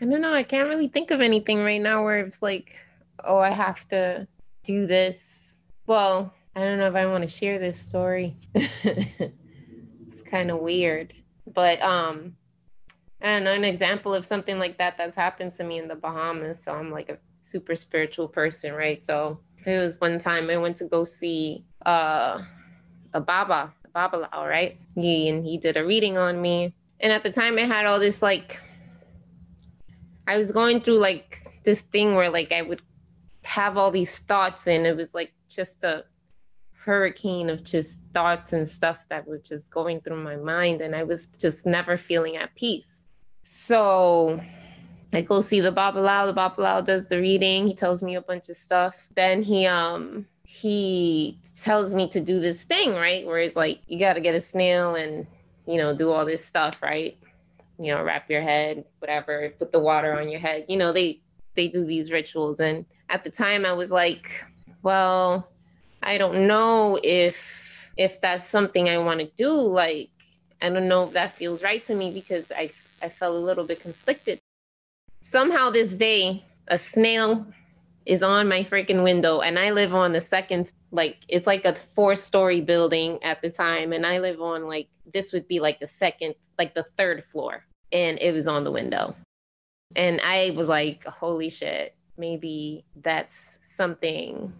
I 0.00 0.06
don't 0.06 0.20
know. 0.20 0.34
I 0.34 0.42
can't 0.42 0.68
really 0.68 0.88
think 0.88 1.12
of 1.12 1.20
anything 1.20 1.62
right 1.62 1.80
now 1.80 2.02
where 2.02 2.18
it's 2.18 2.42
like, 2.42 2.76
oh, 3.22 3.38
I 3.38 3.50
have 3.50 3.86
to 3.88 4.26
do 4.64 4.88
this. 4.88 5.54
Well, 5.86 6.34
I 6.56 6.60
don't 6.60 6.78
know 6.78 6.88
if 6.88 6.96
I 6.96 7.06
want 7.06 7.22
to 7.22 7.30
share 7.30 7.60
this 7.60 7.78
story. 7.78 8.36
it's 8.54 10.22
kind 10.24 10.50
of 10.50 10.58
weird. 10.58 11.14
But 11.46 11.80
um 11.80 12.36
I 13.22 13.26
don't 13.26 13.44
know, 13.44 13.52
an 13.52 13.64
example 13.64 14.14
of 14.14 14.24
something 14.24 14.58
like 14.58 14.78
that 14.78 14.96
that's 14.96 15.16
happened 15.16 15.52
to 15.54 15.64
me 15.64 15.78
in 15.78 15.88
the 15.88 15.94
Bahamas. 15.94 16.62
So 16.62 16.72
I'm 16.72 16.90
like 16.90 17.10
a 17.10 17.18
super 17.42 17.76
spiritual 17.76 18.28
person, 18.28 18.72
right? 18.72 19.04
So 19.04 19.40
it 19.66 19.78
was 19.78 20.00
one 20.00 20.18
time 20.18 20.48
I 20.48 20.56
went 20.56 20.76
to 20.78 20.86
go 20.86 21.04
see 21.04 21.64
uh 21.84 22.42
a 23.12 23.20
Baba, 23.20 23.74
a 23.84 23.88
Babalao, 23.88 24.48
right? 24.48 24.78
He 24.94 25.28
and 25.28 25.44
he 25.44 25.58
did 25.58 25.76
a 25.76 25.84
reading 25.84 26.16
on 26.16 26.40
me. 26.40 26.74
And 27.00 27.12
at 27.12 27.22
the 27.22 27.30
time 27.30 27.58
I 27.58 27.62
had 27.62 27.86
all 27.86 27.98
this 27.98 28.22
like 28.22 28.60
I 30.26 30.36
was 30.36 30.52
going 30.52 30.80
through 30.80 30.98
like 30.98 31.46
this 31.64 31.82
thing 31.82 32.14
where 32.14 32.30
like 32.30 32.52
I 32.52 32.62
would 32.62 32.80
have 33.44 33.76
all 33.76 33.90
these 33.90 34.18
thoughts 34.18 34.66
and 34.66 34.86
it 34.86 34.96
was 34.96 35.14
like 35.14 35.32
just 35.48 35.82
a 35.84 36.04
hurricane 36.84 37.50
of 37.50 37.62
just 37.62 37.98
thoughts 38.14 38.52
and 38.52 38.68
stuff 38.68 39.06
that 39.08 39.26
was 39.26 39.40
just 39.40 39.70
going 39.70 40.00
through 40.00 40.22
my 40.22 40.36
mind 40.36 40.80
and 40.80 40.94
I 40.94 41.02
was 41.02 41.26
just 41.26 41.66
never 41.66 41.96
feeling 41.96 42.36
at 42.36 42.54
peace. 42.54 42.99
So 43.52 44.40
I 45.12 45.22
go 45.22 45.40
see 45.40 45.60
the 45.60 45.72
Babalao. 45.72 46.28
The 46.28 46.34
Babalao 46.34 46.84
does 46.84 47.06
the 47.06 47.20
reading. 47.20 47.66
He 47.66 47.74
tells 47.74 48.00
me 48.00 48.14
a 48.14 48.22
bunch 48.22 48.48
of 48.48 48.56
stuff. 48.56 49.08
Then 49.16 49.42
he 49.42 49.66
um 49.66 50.26
he 50.44 51.36
tells 51.56 51.92
me 51.92 52.08
to 52.10 52.20
do 52.20 52.38
this 52.38 52.62
thing, 52.62 52.94
right? 52.94 53.26
Where 53.26 53.38
it's 53.38 53.56
like 53.56 53.80
you 53.88 53.98
got 53.98 54.14
to 54.14 54.20
get 54.20 54.36
a 54.36 54.40
snail 54.40 54.94
and 54.94 55.26
you 55.66 55.78
know 55.78 55.96
do 55.96 56.12
all 56.12 56.24
this 56.24 56.44
stuff, 56.44 56.80
right? 56.80 57.16
you 57.80 57.92
know, 57.92 58.02
wrap 58.02 58.28
your 58.28 58.42
head, 58.42 58.84
whatever, 58.98 59.48
put 59.58 59.72
the 59.72 59.78
water 59.78 60.20
on 60.20 60.28
your 60.28 60.38
head. 60.38 60.66
You 60.68 60.76
know, 60.76 60.92
they 60.92 61.20
they 61.56 61.66
do 61.66 61.84
these 61.84 62.12
rituals 62.12 62.60
and 62.60 62.84
at 63.08 63.24
the 63.24 63.30
time 63.30 63.64
I 63.64 63.72
was 63.72 63.90
like, 63.90 64.44
well, 64.82 65.48
I 66.02 66.18
don't 66.18 66.46
know 66.46 67.00
if 67.02 67.88
if 67.96 68.20
that's 68.20 68.48
something 68.48 68.88
I 68.88 68.98
want 68.98 69.20
to 69.20 69.26
do 69.36 69.50
like 69.50 70.10
I 70.62 70.68
don't 70.68 70.88
know 70.88 71.04
if 71.04 71.12
that 71.14 71.32
feels 71.32 71.62
right 71.62 71.82
to 71.86 71.94
me 71.94 72.12
because 72.12 72.52
I 72.54 72.70
I 73.02 73.08
felt 73.08 73.34
a 73.34 73.38
little 73.38 73.64
bit 73.64 73.80
conflicted. 73.80 74.38
Somehow 75.20 75.70
this 75.70 75.96
day 75.96 76.44
a 76.68 76.78
snail 76.78 77.46
is 78.06 78.22
on 78.22 78.48
my 78.48 78.64
freaking 78.64 79.02
window 79.02 79.40
and 79.40 79.58
I 79.58 79.70
live 79.70 79.94
on 79.94 80.12
the 80.12 80.20
second 80.20 80.72
like 80.90 81.18
it's 81.28 81.46
like 81.46 81.64
a 81.64 81.74
four 81.74 82.14
story 82.14 82.60
building 82.60 83.22
at 83.22 83.42
the 83.42 83.50
time 83.50 83.92
and 83.92 84.06
I 84.06 84.18
live 84.18 84.40
on 84.40 84.66
like 84.66 84.88
this 85.12 85.32
would 85.32 85.46
be 85.46 85.60
like 85.60 85.80
the 85.80 85.88
second 85.88 86.34
like 86.58 86.74
the 86.74 86.82
third 86.82 87.22
floor 87.24 87.64
and 87.92 88.18
it 88.20 88.32
was 88.32 88.48
on 88.48 88.64
the 88.64 88.70
window. 88.70 89.14
And 89.96 90.20
I 90.22 90.52
was 90.56 90.68
like, 90.68 91.04
holy 91.04 91.50
shit, 91.50 91.94
maybe 92.16 92.84
that's 92.96 93.58
something 93.64 94.52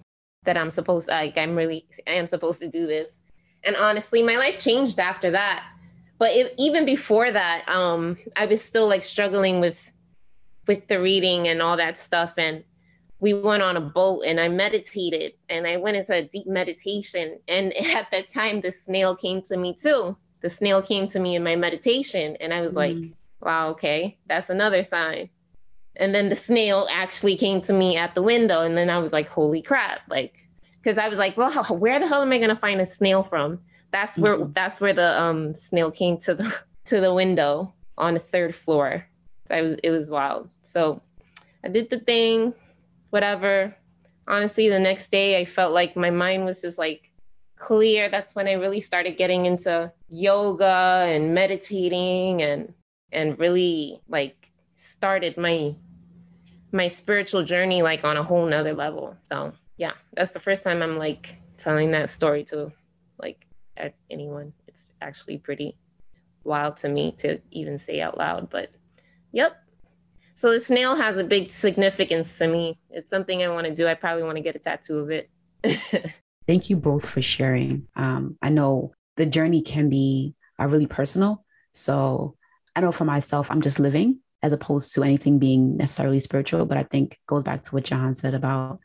that 0.44 0.56
I'm 0.56 0.70
supposed 0.70 1.08
like, 1.08 1.38
I'm 1.38 1.54
really, 1.54 1.86
I 2.06 2.12
am 2.12 2.26
supposed 2.26 2.60
to 2.62 2.68
do 2.68 2.86
this. 2.86 3.12
And 3.62 3.76
honestly, 3.76 4.22
my 4.22 4.36
life 4.36 4.58
changed 4.58 4.98
after 4.98 5.30
that. 5.32 5.64
But 6.20 6.32
it, 6.32 6.54
even 6.58 6.84
before 6.84 7.32
that, 7.32 7.66
um, 7.66 8.18
I 8.36 8.44
was 8.44 8.62
still 8.62 8.86
like 8.86 9.02
struggling 9.02 9.58
with, 9.58 9.90
with 10.68 10.86
the 10.86 11.00
reading 11.00 11.48
and 11.48 11.62
all 11.62 11.78
that 11.78 11.96
stuff. 11.96 12.34
And 12.36 12.62
we 13.20 13.32
went 13.32 13.62
on 13.62 13.78
a 13.78 13.80
boat 13.80 14.24
and 14.26 14.38
I 14.38 14.48
meditated 14.48 15.32
and 15.48 15.66
I 15.66 15.78
went 15.78 15.96
into 15.96 16.12
a 16.12 16.22
deep 16.22 16.46
meditation. 16.46 17.38
And 17.48 17.74
at 17.96 18.10
that 18.10 18.30
time, 18.30 18.60
the 18.60 18.70
snail 18.70 19.16
came 19.16 19.40
to 19.44 19.56
me 19.56 19.74
too. 19.74 20.14
The 20.42 20.50
snail 20.50 20.82
came 20.82 21.08
to 21.08 21.18
me 21.18 21.36
in 21.36 21.42
my 21.42 21.56
meditation. 21.56 22.36
And 22.38 22.52
I 22.52 22.60
was 22.60 22.74
mm. 22.74 22.76
like, 22.76 22.96
wow, 23.40 23.70
okay, 23.70 24.18
that's 24.26 24.50
another 24.50 24.84
sign. 24.84 25.30
And 25.96 26.14
then 26.14 26.28
the 26.28 26.36
snail 26.36 26.86
actually 26.90 27.38
came 27.38 27.62
to 27.62 27.72
me 27.72 27.96
at 27.96 28.14
the 28.14 28.22
window. 28.22 28.60
And 28.60 28.76
then 28.76 28.90
I 28.90 28.98
was 28.98 29.14
like, 29.14 29.30
holy 29.30 29.62
crap. 29.62 30.00
Like, 30.10 30.46
because 30.82 30.98
I 30.98 31.08
was 31.08 31.16
like, 31.16 31.38
well, 31.38 31.64
where 31.78 31.98
the 31.98 32.06
hell 32.06 32.20
am 32.20 32.30
I 32.30 32.36
going 32.36 32.50
to 32.50 32.56
find 32.56 32.78
a 32.82 32.84
snail 32.84 33.22
from? 33.22 33.60
That's 33.90 34.16
where 34.18 34.36
mm-hmm. 34.36 34.52
that's 34.52 34.80
where 34.80 34.92
the 34.92 35.20
um, 35.20 35.54
snail 35.54 35.90
came 35.90 36.18
to 36.18 36.34
the 36.34 36.54
to 36.86 37.00
the 37.00 37.12
window 37.12 37.72
on 37.98 38.14
the 38.14 38.20
third 38.20 38.54
floor. 38.54 39.06
I 39.50 39.62
was 39.62 39.76
it 39.82 39.90
was 39.90 40.10
wild. 40.10 40.48
So 40.62 41.02
I 41.64 41.68
did 41.68 41.90
the 41.90 41.98
thing, 41.98 42.54
whatever. 43.10 43.76
Honestly, 44.28 44.68
the 44.68 44.78
next 44.78 45.10
day 45.10 45.40
I 45.40 45.44
felt 45.44 45.72
like 45.72 45.96
my 45.96 46.10
mind 46.10 46.44
was 46.44 46.62
just 46.62 46.78
like 46.78 47.10
clear. 47.56 48.08
That's 48.08 48.34
when 48.34 48.46
I 48.46 48.52
really 48.52 48.80
started 48.80 49.16
getting 49.16 49.46
into 49.46 49.92
yoga 50.08 51.04
and 51.06 51.34
meditating 51.34 52.42
and 52.42 52.74
and 53.12 53.38
really 53.38 54.00
like 54.08 54.50
started 54.74 55.36
my 55.36 55.74
my 56.72 56.88
spiritual 56.88 57.42
journey 57.42 57.82
like 57.82 58.04
on 58.04 58.16
a 58.16 58.22
whole 58.22 58.46
nother 58.46 58.72
level. 58.72 59.16
So 59.28 59.52
yeah, 59.76 59.92
that's 60.14 60.32
the 60.32 60.40
first 60.40 60.62
time 60.62 60.82
I'm 60.82 60.96
like 60.96 61.36
telling 61.56 61.90
that 61.92 62.10
story 62.10 62.44
to 62.44 62.72
like 63.18 63.46
anyone. 64.10 64.52
It's 64.66 64.86
actually 65.00 65.38
pretty 65.38 65.76
wild 66.44 66.76
to 66.78 66.88
me 66.88 67.12
to 67.18 67.40
even 67.50 67.78
say 67.78 68.00
out 68.00 68.16
loud, 68.18 68.50
but 68.50 68.70
yep. 69.32 69.56
So 70.34 70.52
the 70.52 70.60
snail 70.60 70.96
has 70.96 71.18
a 71.18 71.24
big 71.24 71.50
significance 71.50 72.38
to 72.38 72.48
me. 72.48 72.78
It's 72.90 73.10
something 73.10 73.42
I 73.42 73.48
want 73.48 73.66
to 73.66 73.74
do. 73.74 73.86
I 73.86 73.94
probably 73.94 74.22
want 74.22 74.36
to 74.36 74.42
get 74.42 74.56
a 74.56 74.58
tattoo 74.58 74.98
of 75.00 75.10
it. 75.10 75.30
Thank 76.48 76.70
you 76.70 76.76
both 76.76 77.08
for 77.08 77.20
sharing. 77.20 77.86
Um, 77.94 78.38
I 78.40 78.48
know 78.48 78.92
the 79.16 79.26
journey 79.26 79.60
can 79.62 79.90
be 79.90 80.34
uh, 80.58 80.66
really 80.66 80.86
personal. 80.86 81.44
So 81.72 82.36
I 82.74 82.80
know 82.80 82.92
for 82.92 83.04
myself, 83.04 83.50
I'm 83.50 83.60
just 83.60 83.78
living 83.78 84.20
as 84.42 84.52
opposed 84.52 84.94
to 84.94 85.02
anything 85.02 85.38
being 85.38 85.76
necessarily 85.76 86.20
spiritual. 86.20 86.64
But 86.64 86.78
I 86.78 86.84
think 86.84 87.18
goes 87.26 87.42
back 87.42 87.62
to 87.64 87.74
what 87.74 87.84
Jahan 87.84 88.14
said 88.14 88.34
about, 88.34 88.80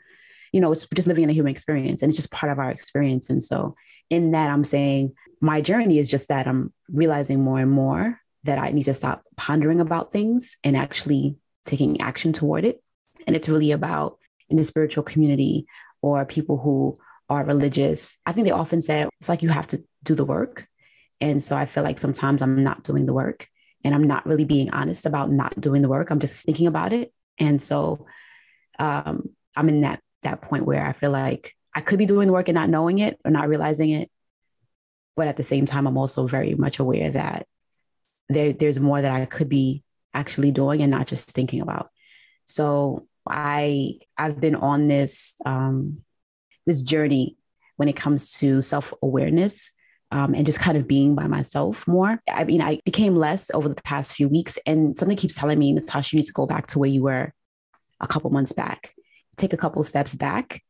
you 0.55 0.61
know, 0.61 0.71
it's 0.71 0.87
just 0.95 1.05
living 1.05 1.25
in 1.25 1.29
a 1.29 1.33
human 1.33 1.51
experience 1.51 2.01
and 2.01 2.09
it's 2.09 2.15
just 2.15 2.31
part 2.31 2.49
of 2.49 2.59
our 2.59 2.71
experience. 2.71 3.29
And 3.29 3.43
so 3.43 3.75
in 4.09 4.31
that, 4.31 4.49
I'm 4.49 4.63
saying 4.63 5.13
my 5.41 5.59
journey 5.59 5.99
is 5.99 6.09
just 6.09 6.29
that 6.29 6.47
I'm 6.47 6.71
realizing 6.87 7.43
more 7.43 7.59
and 7.59 7.69
more 7.69 8.21
that 8.45 8.57
I 8.57 8.71
need 8.71 8.85
to 8.85 8.93
stop 8.93 9.25
pondering 9.35 9.81
about 9.81 10.13
things 10.13 10.55
and 10.63 10.77
actually 10.77 11.35
taking 11.65 11.99
action 11.99 12.31
toward 12.31 12.63
it. 12.63 12.81
And 13.27 13.35
it's 13.35 13.49
really 13.49 13.73
about 13.73 14.17
in 14.49 14.55
the 14.55 14.63
spiritual 14.63 15.03
community 15.03 15.65
or 16.01 16.25
people 16.25 16.57
who 16.57 16.97
are 17.29 17.45
religious. 17.45 18.17
I 18.25 18.31
think 18.31 18.47
they 18.47 18.53
often 18.53 18.79
say 18.79 19.09
it's 19.19 19.27
like 19.27 19.43
you 19.43 19.49
have 19.49 19.67
to 19.67 19.83
do 20.03 20.15
the 20.15 20.23
work. 20.23 20.65
And 21.19 21.41
so 21.41 21.57
I 21.57 21.65
feel 21.65 21.83
like 21.83 21.99
sometimes 21.99 22.41
I'm 22.41 22.63
not 22.63 22.85
doing 22.85 23.07
the 23.07 23.13
work 23.13 23.45
and 23.83 23.93
I'm 23.93 24.07
not 24.07 24.25
really 24.25 24.45
being 24.45 24.69
honest 24.69 25.05
about 25.05 25.29
not 25.29 25.59
doing 25.59 25.81
the 25.81 25.89
work. 25.89 26.11
I'm 26.11 26.19
just 26.19 26.45
thinking 26.45 26.67
about 26.67 26.93
it. 26.93 27.11
And 27.39 27.61
so 27.61 28.05
um, 28.79 29.31
I'm 29.57 29.67
in 29.67 29.81
that 29.81 29.99
that 30.25 30.41
point 30.41 30.65
where 30.65 30.85
I 30.85 30.93
feel 30.93 31.11
like 31.11 31.55
I 31.73 31.81
could 31.81 31.97
be 31.97 32.05
doing 32.05 32.27
the 32.27 32.33
work 32.33 32.47
and 32.47 32.55
not 32.55 32.69
knowing 32.69 32.99
it 32.99 33.19
or 33.25 33.31
not 33.31 33.49
realizing 33.49 33.89
it. 33.89 34.11
But 35.15 35.27
at 35.27 35.37
the 35.37 35.43
same 35.43 35.65
time, 35.65 35.87
I'm 35.87 35.97
also 35.97 36.27
very 36.27 36.55
much 36.55 36.79
aware 36.79 37.11
that 37.11 37.47
there, 38.29 38.53
there's 38.53 38.79
more 38.79 39.01
that 39.01 39.11
I 39.11 39.25
could 39.25 39.49
be 39.49 39.83
actually 40.13 40.51
doing 40.51 40.81
and 40.81 40.91
not 40.91 41.07
just 41.07 41.31
thinking 41.31 41.61
about. 41.61 41.89
So 42.45 43.07
I 43.27 43.99
I've 44.17 44.39
been 44.39 44.55
on 44.55 44.87
this 44.87 45.35
um, 45.45 45.97
this 46.65 46.83
journey 46.83 47.37
when 47.77 47.89
it 47.89 47.95
comes 47.95 48.33
to 48.39 48.61
self 48.61 48.93
awareness 49.01 49.71
um, 50.11 50.33
and 50.33 50.45
just 50.45 50.59
kind 50.59 50.77
of 50.77 50.87
being 50.87 51.15
by 51.15 51.27
myself 51.27 51.87
more. 51.87 52.21
I 52.29 52.43
mean, 52.43 52.61
I 52.61 52.79
became 52.85 53.15
less 53.15 53.51
over 53.53 53.67
the 53.67 53.81
past 53.81 54.15
few 54.15 54.29
weeks, 54.29 54.57
and 54.65 54.97
something 54.97 55.17
keeps 55.17 55.35
telling 55.35 55.59
me, 55.59 55.73
Natasha, 55.73 56.15
you 56.15 56.21
need 56.21 56.27
to 56.27 56.33
go 56.33 56.45
back 56.45 56.67
to 56.67 56.79
where 56.79 56.89
you 56.89 57.03
were 57.03 57.33
a 57.99 58.07
couple 58.07 58.29
months 58.29 58.53
back. 58.53 58.93
Take 59.37 59.53
a 59.53 59.57
couple 59.57 59.81
steps 59.83 60.15
back 60.15 60.61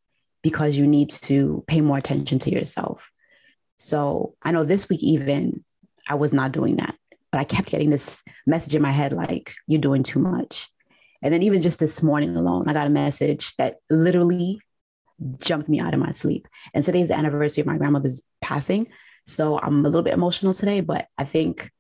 because 0.42 0.78
you 0.78 0.86
need 0.86 1.10
to 1.10 1.64
pay 1.68 1.82
more 1.82 1.98
attention 1.98 2.40
to 2.40 2.52
yourself. 2.52 3.12
So 3.78 4.36
I 4.42 4.52
know 4.52 4.64
this 4.64 4.90
week, 4.90 5.04
even 5.04 5.64
I 6.08 6.16
was 6.16 6.34
not 6.34 6.52
doing 6.52 6.78
that, 6.78 6.96
but 7.32 7.40
I 7.40 7.44
kept 7.44 7.70
getting 7.70 7.90
this 7.90 8.24
message 8.46 8.76
in 8.76 8.82
my 8.82 8.92
head 8.92 9.12
like, 9.12 9.54
you're 9.68 9.82
doing 9.82 10.04
too 10.04 10.20
much. 10.20 10.70
And 11.22 11.34
then 11.34 11.44
even 11.44 11.62
just 11.62 11.80
this 11.80 12.04
morning 12.04 12.36
alone, 12.36 12.68
I 12.68 12.74
got 12.74 12.88
a 12.88 12.92
message 12.92 13.56
that 13.56 13.78
literally 13.90 14.60
jumped 15.40 15.70
me 15.70 15.80
out 15.80 15.94
of 15.94 16.00
my 16.00 16.12
sleep. 16.12 16.48
And 16.74 16.84
today's 16.84 17.08
the 17.08 17.18
anniversary 17.18 17.62
of 17.62 17.68
my 17.68 17.78
grandmother's 17.78 18.22
passing. 18.42 18.86
So 19.26 19.60
I'm 19.60 19.80
a 19.80 19.90
little 19.90 20.04
bit 20.04 20.14
emotional 20.14 20.54
today, 20.54 20.82
but 20.82 21.08
I 21.18 21.24
think 21.24 21.72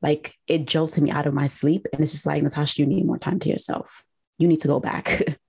like 0.00 0.34
it 0.46 0.66
jolted 0.66 1.02
me 1.02 1.10
out 1.10 1.26
of 1.26 1.34
my 1.34 1.48
sleep. 1.48 1.86
And 1.92 2.00
it's 2.00 2.12
just 2.12 2.26
like, 2.26 2.42
Natasha, 2.42 2.80
you 2.80 2.86
need 2.86 3.04
more 3.04 3.18
time 3.18 3.40
to 3.40 3.48
yourself. 3.48 4.04
You 4.38 4.46
need 4.46 4.60
to 4.60 4.68
go 4.68 4.78
back 4.78 5.22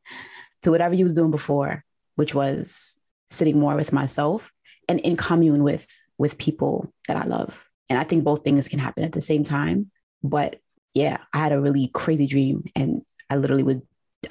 to 0.61 0.71
whatever 0.71 0.93
you 0.93 1.03
was 1.03 1.13
doing 1.13 1.31
before, 1.31 1.83
which 2.15 2.35
was 2.35 2.99
sitting 3.29 3.59
more 3.59 3.75
with 3.75 3.93
myself 3.93 4.51
and 4.87 4.99
in 5.01 5.15
commune 5.15 5.63
with 5.63 5.87
with 6.17 6.37
people 6.37 6.91
that 7.07 7.17
I 7.17 7.25
love. 7.25 7.65
And 7.89 7.97
I 7.97 8.03
think 8.03 8.23
both 8.23 8.43
things 8.43 8.67
can 8.67 8.79
happen 8.79 9.03
at 9.03 9.13
the 9.13 9.21
same 9.21 9.43
time. 9.43 9.91
But 10.23 10.59
yeah, 10.93 11.17
I 11.33 11.37
had 11.37 11.51
a 11.51 11.61
really 11.61 11.89
crazy 11.93 12.27
dream 12.27 12.65
and 12.75 13.03
I 13.29 13.37
literally 13.37 13.63
would 13.63 13.81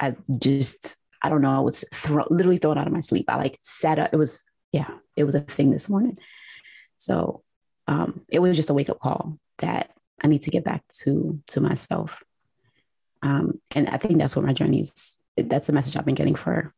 I 0.01 0.17
just 0.39 0.97
I 1.23 1.29
don't 1.29 1.41
know, 1.41 1.57
I 1.57 1.61
was 1.61 1.85
throw, 1.93 2.25
literally 2.31 2.59
thrown 2.59 2.79
out 2.79 2.87
of 2.87 2.93
my 2.93 3.01
sleep. 3.01 3.27
I 3.29 3.37
like 3.37 3.59
sat 3.63 3.99
up. 3.99 4.11
It 4.13 4.17
was 4.17 4.45
yeah, 4.73 4.91
it 5.17 5.25
was 5.25 5.35
a 5.35 5.41
thing 5.41 5.71
this 5.71 5.89
morning. 5.89 6.19
So 6.97 7.43
um, 7.87 8.23
it 8.29 8.41
was 8.41 8.57
just 8.57 8.71
a 8.71 8.75
wake 8.75 8.91
up 8.91 9.01
call 9.01 9.39
that 9.59 9.91
I 10.23 10.29
need 10.29 10.43
to 10.43 10.51
get 10.51 10.65
back 10.65 10.87
to 11.03 11.41
to 11.49 11.61
myself. 11.61 12.23
Um, 13.23 13.61
and 13.75 13.89
I 13.89 13.97
think 13.97 14.19
that's 14.19 14.37
what 14.37 14.45
my 14.45 14.53
journey 14.53 14.81
is. 14.81 15.17
That's 15.43 15.67
the 15.67 15.73
message 15.73 15.97
I've 15.97 16.07
been 16.07 16.15
getting 16.15 16.35
for 16.35 16.73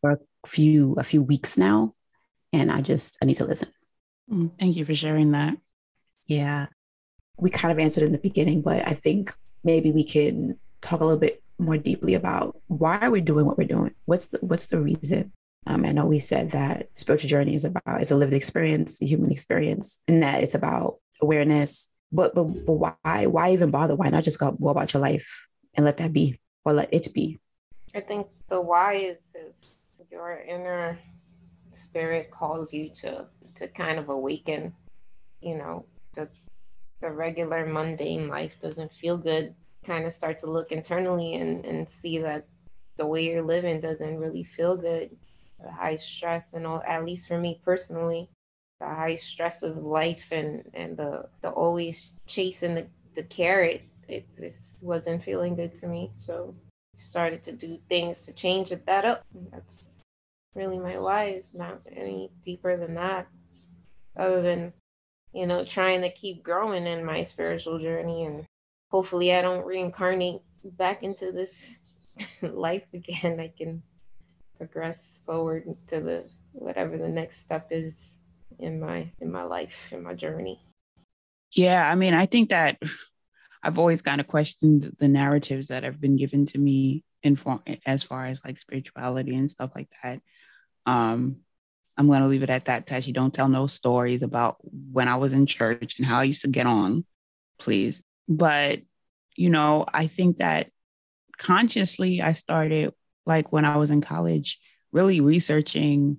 for 0.00 0.10
a 0.12 0.18
few 0.46 0.94
a 0.94 1.02
few 1.02 1.22
weeks 1.22 1.56
now, 1.58 1.94
and 2.52 2.70
I 2.70 2.80
just 2.80 3.18
I 3.22 3.26
need 3.26 3.36
to 3.36 3.44
listen. 3.44 3.68
Mm, 4.30 4.50
thank 4.58 4.76
you 4.76 4.84
for 4.84 4.94
sharing 4.94 5.32
that. 5.32 5.56
Yeah, 6.26 6.66
we 7.38 7.50
kind 7.50 7.72
of 7.72 7.78
answered 7.78 8.04
in 8.04 8.12
the 8.12 8.18
beginning, 8.18 8.62
but 8.62 8.86
I 8.86 8.94
think 8.94 9.34
maybe 9.64 9.92
we 9.92 10.04
can 10.04 10.58
talk 10.80 11.00
a 11.00 11.04
little 11.04 11.20
bit 11.20 11.42
more 11.58 11.78
deeply 11.78 12.14
about 12.14 12.60
why 12.66 12.98
we're 13.02 13.10
we 13.10 13.20
doing 13.20 13.46
what 13.46 13.56
we're 13.56 13.66
doing? 13.66 13.94
What's 14.04 14.28
the 14.28 14.38
what's 14.38 14.66
the 14.66 14.80
reason? 14.80 15.32
Um, 15.66 15.84
I 15.84 15.92
know 15.92 16.06
we 16.06 16.18
said 16.18 16.50
that 16.50 16.88
spiritual 16.92 17.28
journey 17.28 17.54
is 17.54 17.64
about 17.64 18.00
is 18.00 18.10
a 18.10 18.16
lived 18.16 18.34
experience, 18.34 19.00
a 19.00 19.06
human 19.06 19.30
experience, 19.30 20.00
and 20.08 20.22
that 20.22 20.42
it's 20.42 20.54
about 20.54 20.98
awareness. 21.20 21.90
But 22.10 22.34
but, 22.34 22.44
but 22.66 22.72
why 22.72 23.26
why 23.26 23.52
even 23.52 23.70
bother? 23.70 23.94
Why 23.94 24.08
not 24.08 24.24
just 24.24 24.40
go, 24.40 24.52
go 24.52 24.68
about 24.68 24.92
your 24.92 25.00
life 25.00 25.48
and 25.74 25.84
let 25.84 25.98
that 25.98 26.12
be 26.12 26.40
or 26.64 26.72
let 26.72 26.92
it 26.92 27.12
be? 27.14 27.38
I 27.94 28.00
think 28.00 28.28
the 28.48 28.60
why 28.60 28.94
is 28.94 29.34
is 29.34 30.02
your 30.10 30.40
inner 30.40 30.98
spirit 31.72 32.30
calls 32.30 32.72
you 32.72 32.90
to 32.90 33.26
to 33.56 33.68
kind 33.68 33.98
of 33.98 34.08
awaken. 34.08 34.74
You 35.40 35.56
know, 35.56 35.86
the 36.14 36.28
the 37.00 37.10
regular 37.10 37.66
mundane 37.66 38.28
life 38.28 38.54
doesn't 38.62 38.92
feel 38.92 39.18
good. 39.18 39.54
Kind 39.84 40.06
of 40.06 40.12
start 40.12 40.38
to 40.38 40.50
look 40.50 40.72
internally 40.72 41.34
and 41.34 41.64
and 41.64 41.88
see 41.88 42.18
that 42.18 42.46
the 42.96 43.06
way 43.06 43.24
you're 43.24 43.42
living 43.42 43.80
doesn't 43.80 44.18
really 44.18 44.44
feel 44.44 44.76
good 44.76 45.10
the 45.62 45.70
high 45.70 45.96
stress 45.96 46.54
and 46.54 46.66
all 46.66 46.82
at 46.86 47.04
least 47.04 47.26
for 47.26 47.38
me 47.38 47.60
personally 47.64 48.28
the 48.80 48.86
high 48.86 49.14
stress 49.14 49.62
of 49.62 49.76
life 49.78 50.28
and 50.30 50.68
and 50.74 50.96
the 50.96 51.28
the 51.40 51.50
always 51.50 52.18
chasing 52.26 52.74
the, 52.74 52.86
the 53.14 53.22
carrot 53.22 53.82
it 54.08 54.26
just 54.38 54.82
wasn't 54.82 55.22
feeling 55.22 55.54
good 55.54 55.74
to 55.74 55.86
me 55.86 56.10
so 56.12 56.54
started 56.94 57.42
to 57.44 57.52
do 57.52 57.78
things 57.88 58.26
to 58.26 58.32
change 58.32 58.72
it 58.72 58.86
that 58.86 59.04
up. 59.04 59.24
That's 59.50 60.00
really 60.54 60.78
my 60.78 60.98
why 60.98 61.24
it's 61.24 61.54
not 61.54 61.80
any 61.90 62.30
deeper 62.44 62.76
than 62.76 62.94
that 62.94 63.26
other 64.16 64.42
than 64.42 64.72
you 65.32 65.46
know 65.46 65.64
trying 65.64 66.02
to 66.02 66.10
keep 66.10 66.42
growing 66.42 66.86
in 66.86 67.04
my 67.04 67.22
spiritual 67.22 67.78
journey. 67.78 68.26
And 68.26 68.44
hopefully 68.90 69.34
i 69.34 69.40
don't 69.40 69.64
reincarnate 69.64 70.42
back 70.76 71.02
into 71.02 71.32
this 71.32 71.78
life 72.42 72.84
again. 72.92 73.40
I 73.40 73.52
can 73.56 73.82
progress 74.56 75.20
forward 75.26 75.64
to 75.88 76.00
the 76.00 76.24
whatever 76.52 76.98
the 76.98 77.08
next 77.08 77.40
step 77.40 77.68
is 77.70 77.96
in 78.58 78.78
my 78.78 79.10
in 79.20 79.32
my 79.32 79.42
life 79.42 79.92
in 79.92 80.02
my 80.02 80.14
journey. 80.14 80.60
Yeah 81.52 81.90
i 81.90 81.94
mean 81.94 82.14
i 82.14 82.26
think 82.26 82.50
that 82.50 82.78
i've 83.62 83.78
always 83.78 84.02
kind 84.02 84.20
of 84.20 84.26
questioned 84.26 84.94
the 84.98 85.08
narratives 85.08 85.68
that 85.68 85.84
have 85.84 86.00
been 86.00 86.16
given 86.16 86.46
to 86.46 86.58
me 86.58 87.04
in 87.22 87.38
as 87.86 88.02
far 88.02 88.24
as 88.24 88.44
like 88.44 88.58
spirituality 88.58 89.36
and 89.36 89.50
stuff 89.50 89.70
like 89.74 89.88
that. 90.02 90.20
Um 90.86 91.36
i'm 91.96 92.06
going 92.06 92.22
to 92.22 92.28
leave 92.28 92.42
it 92.42 92.50
at 92.50 92.64
that 92.66 92.86
tashi. 92.86 93.12
Don't 93.12 93.34
tell 93.34 93.48
no 93.48 93.66
stories 93.66 94.22
about 94.22 94.56
when 94.62 95.08
i 95.08 95.16
was 95.16 95.32
in 95.32 95.46
church 95.46 95.98
and 95.98 96.06
how 96.06 96.20
i 96.20 96.24
used 96.24 96.42
to 96.42 96.48
get 96.48 96.66
on 96.66 97.04
please. 97.58 98.02
But 98.28 98.80
you 99.36 99.50
know 99.50 99.86
i 99.92 100.06
think 100.08 100.38
that 100.38 100.70
consciously 101.38 102.20
i 102.20 102.32
started 102.32 102.92
like 103.24 103.50
when 103.50 103.64
i 103.64 103.76
was 103.78 103.90
in 103.90 104.00
college 104.00 104.60
really 104.92 105.20
researching 105.20 106.18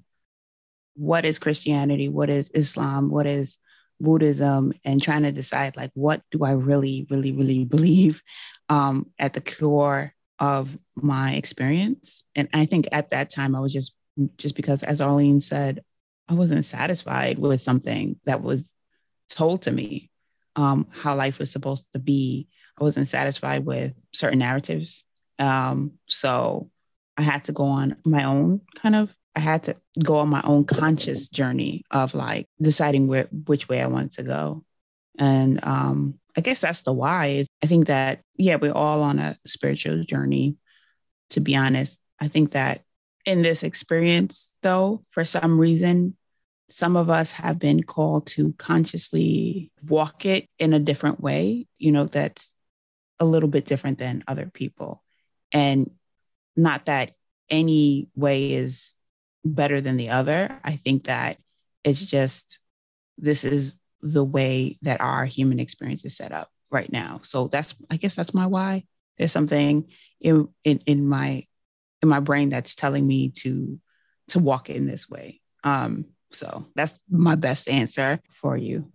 what 0.96 1.26
is 1.26 1.40
Christianity, 1.40 2.10
what 2.10 2.30
is 2.30 2.50
Islam, 2.54 3.10
what 3.10 3.26
is 3.26 3.58
Buddhism, 4.00 4.74
and 4.84 5.02
trying 5.02 5.24
to 5.24 5.32
decide 5.32 5.76
like 5.78 5.92
what 5.94 6.22
do 6.32 6.44
I 6.44 6.52
really, 6.52 7.08
really, 7.10 7.32
really 7.32 7.66
believe 7.76 8.22
um, 8.70 9.08
at 9.20 9.34
the 9.34 9.42
core 9.42 10.14
of 10.40 10.78
my 10.96 11.34
experience. 11.36 12.24
And 12.36 12.50
I 12.54 12.66
think 12.66 12.88
at 12.92 13.12
that 13.12 13.30
time 13.30 13.56
I 13.56 13.60
was 13.60 13.74
just 13.74 13.96
just 14.38 14.56
because, 14.56 14.84
as 14.84 15.02
Arlene 15.02 15.42
said, 15.42 15.84
I 16.28 16.34
wasn't 16.36 16.66
satisfied 16.66 17.40
with 17.40 17.62
something 17.62 18.20
that 18.26 18.42
was 18.42 18.74
told 19.30 19.64
to 19.64 19.72
me 19.72 20.10
um, 20.56 20.88
how 20.92 21.16
life 21.16 21.40
was 21.40 21.52
supposed 21.52 21.86
to 21.94 22.00
be. 22.00 22.48
I 22.80 22.84
wasn't 22.84 23.08
satisfied 23.08 23.66
with 23.66 23.94
certain 24.14 24.40
narratives. 24.40 25.04
Um, 25.40 25.94
so 26.08 26.70
I 27.18 27.24
had 27.24 27.46
to 27.46 27.52
go 27.52 27.66
on 27.66 27.98
my 28.06 28.24
own 28.24 28.62
kind 28.76 28.96
of 28.96 29.14
I 29.36 29.40
had 29.40 29.64
to 29.66 29.76
go 30.02 30.18
on 30.18 30.30
my 30.30 30.42
own 30.44 30.66
conscious 30.66 31.28
journey 31.30 31.84
of 31.92 32.14
like 32.14 32.48
deciding 32.62 33.08
where 33.08 33.28
which 33.32 33.68
way 33.68 33.82
I 33.82 33.88
wanted 33.88 34.14
to 34.14 34.24
go. 34.24 34.64
And 35.18 35.64
um 35.64 36.20
I 36.36 36.42
guess 36.42 36.62
that's 36.62 36.82
the 36.82 36.94
why. 36.94 37.46
I 37.62 37.68
think 37.68 37.88
that 37.88 38.22
yeah, 38.36 38.56
we're 38.56 38.74
all 38.74 39.02
on 39.02 39.20
a 39.20 39.38
spiritual 39.46 40.04
journey 40.04 40.58
to 41.32 41.40
be 41.40 41.56
honest. 41.56 42.00
I 42.20 42.28
think 42.28 42.52
that 42.52 42.82
in 43.26 43.42
this 43.42 43.64
experience 43.64 44.52
though, 44.62 45.04
for 45.12 45.26
some 45.26 45.60
reason 45.60 46.16
some 46.70 46.96
of 46.96 47.10
us 47.10 47.34
have 47.34 47.60
been 47.60 47.84
called 47.84 48.26
to 48.26 48.54
consciously 48.58 49.72
walk 49.88 50.26
it 50.26 50.50
in 50.58 50.74
a 50.74 50.80
different 50.80 51.20
way, 51.20 51.68
you 51.78 51.92
know, 51.92 52.06
that's 52.06 52.52
a 53.20 53.26
little 53.26 53.50
bit 53.50 53.66
different 53.66 54.00
than 54.00 54.24
other 54.28 54.50
people. 54.52 55.04
And 55.52 55.92
not 56.56 56.86
that 56.86 57.12
any 57.50 58.10
way 58.16 58.54
is 58.54 58.96
better 59.44 59.82
than 59.82 59.98
the 59.98 60.10
other. 60.10 60.60
I 60.64 60.78
think 60.78 61.06
that 61.06 61.38
it's 61.84 62.06
just 62.06 62.60
this 63.18 63.44
is 63.44 63.78
the 64.02 64.24
way 64.24 64.78
that 64.82 65.02
our 65.02 65.26
human 65.26 65.60
experience 65.60 66.04
is 66.06 66.16
set 66.16 66.32
up 66.32 66.50
right 66.72 66.92
now. 66.92 67.22
So 67.24 67.48
that's 67.48 67.76
I 67.90 67.98
guess 67.98 68.16
that's 68.16 68.34
my 68.34 68.48
why. 68.48 68.86
There's 69.18 69.32
something 69.32 69.88
in 70.22 70.48
in, 70.64 70.80
in 70.86 71.08
my 71.08 71.46
in 72.02 72.10
my 72.10 72.20
brain 72.20 72.50
that's 72.50 72.76
telling 72.76 73.08
me 73.08 73.30
to 73.30 73.80
to 74.30 74.40
walk 74.40 74.70
in 74.70 74.86
this 74.86 75.10
way. 75.10 75.42
Um, 75.64 76.06
so 76.32 76.66
that's 76.76 77.00
my 77.10 77.36
best 77.36 77.70
answer 77.70 78.20
for 78.42 78.58
you. 78.58 78.92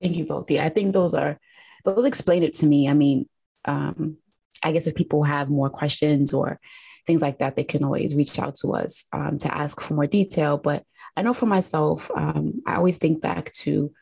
Thank 0.00 0.16
you 0.16 0.26
both. 0.26 0.50
Yeah, 0.50 0.64
I 0.64 0.68
think 0.68 0.92
those 0.92 1.14
are 1.14 1.38
those 1.84 2.04
explain 2.04 2.42
it 2.42 2.54
to 2.54 2.66
me. 2.66 2.88
I 2.88 2.94
mean, 2.94 3.28
um, 3.64 4.18
I 4.62 4.72
guess 4.72 4.86
if 4.86 4.94
people 4.94 5.24
have 5.24 5.48
more 5.48 5.70
questions 5.70 6.34
or 6.34 6.60
things 7.06 7.22
like 7.22 7.38
that, 7.38 7.56
they 7.56 7.64
can 7.64 7.84
always 7.84 8.14
reach 8.14 8.38
out 8.38 8.56
to 8.56 8.72
us 8.72 9.04
um, 9.12 9.38
to 9.38 9.54
ask 9.54 9.80
for 9.80 9.94
more 9.94 10.06
detail. 10.06 10.58
But 10.58 10.84
I 11.16 11.22
know 11.22 11.34
for 11.34 11.46
myself, 11.46 12.10
um, 12.14 12.62
I 12.66 12.76
always 12.76 12.98
think 12.98 13.20
back 13.20 13.52
to 13.52 13.92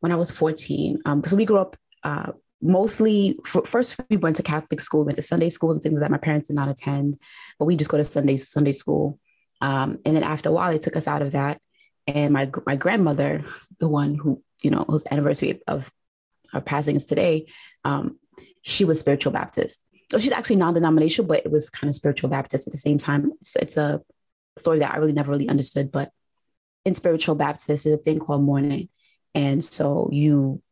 when 0.00 0.12
I 0.12 0.16
was 0.16 0.30
14. 0.30 1.00
Um, 1.04 1.24
so 1.24 1.36
we 1.36 1.44
grew 1.44 1.58
up 1.58 1.76
uh, 2.02 2.32
mostly, 2.62 3.38
for, 3.44 3.64
first 3.64 3.96
we 4.10 4.16
went 4.16 4.36
to 4.36 4.42
Catholic 4.42 4.80
school, 4.80 5.04
went 5.04 5.16
to 5.16 5.22
Sunday 5.22 5.48
school 5.48 5.72
and 5.72 5.82
things 5.82 6.00
that 6.00 6.10
my 6.10 6.18
parents 6.18 6.48
did 6.48 6.56
not 6.56 6.68
attend, 6.68 7.20
but 7.58 7.66
we 7.66 7.76
just 7.76 7.90
go 7.90 7.96
to 7.96 8.04
Sunday, 8.04 8.36
Sunday 8.36 8.72
school. 8.72 9.18
Um, 9.60 9.98
and 10.04 10.16
then 10.16 10.22
after 10.22 10.50
a 10.50 10.52
while, 10.52 10.72
they 10.72 10.78
took 10.78 10.96
us 10.96 11.08
out 11.08 11.22
of 11.22 11.32
that. 11.32 11.60
And 12.06 12.32
my, 12.32 12.50
my 12.66 12.76
grandmother, 12.76 13.42
the 13.78 13.88
one 13.88 14.14
who, 14.14 14.42
you 14.62 14.70
know, 14.70 14.84
whose 14.86 15.04
anniversary 15.10 15.60
of 15.66 15.90
our 16.54 16.60
passing 16.60 16.96
is 16.96 17.04
today, 17.04 17.46
um, 17.84 18.18
she 18.62 18.84
was 18.84 19.00
spiritual 19.00 19.32
Baptist 19.32 19.82
so 20.10 20.18
she's 20.18 20.32
actually 20.32 20.56
non-denominational, 20.56 21.28
but 21.28 21.44
it 21.44 21.50
was 21.50 21.68
kind 21.68 21.88
of 21.88 21.94
spiritual 21.94 22.30
Baptist 22.30 22.66
at 22.66 22.72
the 22.72 22.78
same 22.78 22.98
time. 22.98 23.32
So 23.42 23.58
it's 23.60 23.76
a 23.76 24.02
story 24.56 24.78
that 24.78 24.94
I 24.94 24.98
really 24.98 25.12
never 25.12 25.32
really 25.32 25.48
understood. 25.48 25.90
But 25.90 26.10
in 26.84 26.94
spiritual 26.94 27.34
Baptist, 27.34 27.86
is 27.86 27.86
a 27.86 27.96
thing 27.96 28.18
called 28.18 28.42
mourning, 28.42 28.88
and 29.34 29.62
so 29.62 30.08
you 30.12 30.62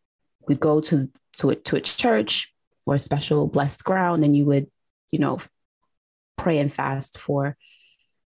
would 0.49 0.61
go 0.61 0.81
to 0.81 1.11
to 1.39 1.51
a, 1.51 1.57
to 1.57 1.77
a 1.77 1.81
church 1.81 2.53
or 2.87 2.95
a 2.95 2.99
special 2.99 3.49
blessed 3.49 3.85
ground, 3.85 4.25
and 4.25 4.37
you 4.37 4.45
would, 4.47 4.69
you 5.11 5.19
know, 5.19 5.39
pray 6.37 6.59
and 6.59 6.73
fast 6.73 7.19
for 7.19 7.57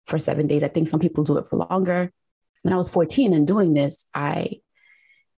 for 0.06 0.18
seven 0.18 0.46
days. 0.46 0.62
I 0.62 0.68
think 0.68 0.86
some 0.86 1.00
people 1.00 1.24
do 1.24 1.38
it 1.38 1.46
for 1.46 1.56
longer. 1.56 2.12
When 2.62 2.72
I 2.72 2.76
was 2.76 2.88
14 2.88 3.32
and 3.32 3.46
doing 3.46 3.74
this, 3.74 4.04
I 4.14 4.60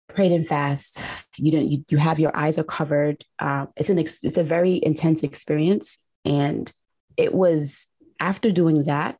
prayed 0.07 0.31
and 0.31 0.45
fast. 0.45 1.27
You 1.37 1.51
don't. 1.51 1.71
You, 1.71 1.85
you 1.89 1.97
have 1.97 2.19
your 2.19 2.35
eyes 2.35 2.57
are 2.57 2.63
covered. 2.63 3.23
Uh, 3.39 3.67
it's 3.75 3.89
an 3.89 3.99
ex, 3.99 4.19
it's 4.23 4.37
a 4.37 4.43
very 4.43 4.79
intense 4.81 5.23
experience, 5.23 5.99
and 6.25 6.71
it 7.17 7.33
was 7.33 7.87
after 8.19 8.51
doing 8.51 8.85
that. 8.85 9.17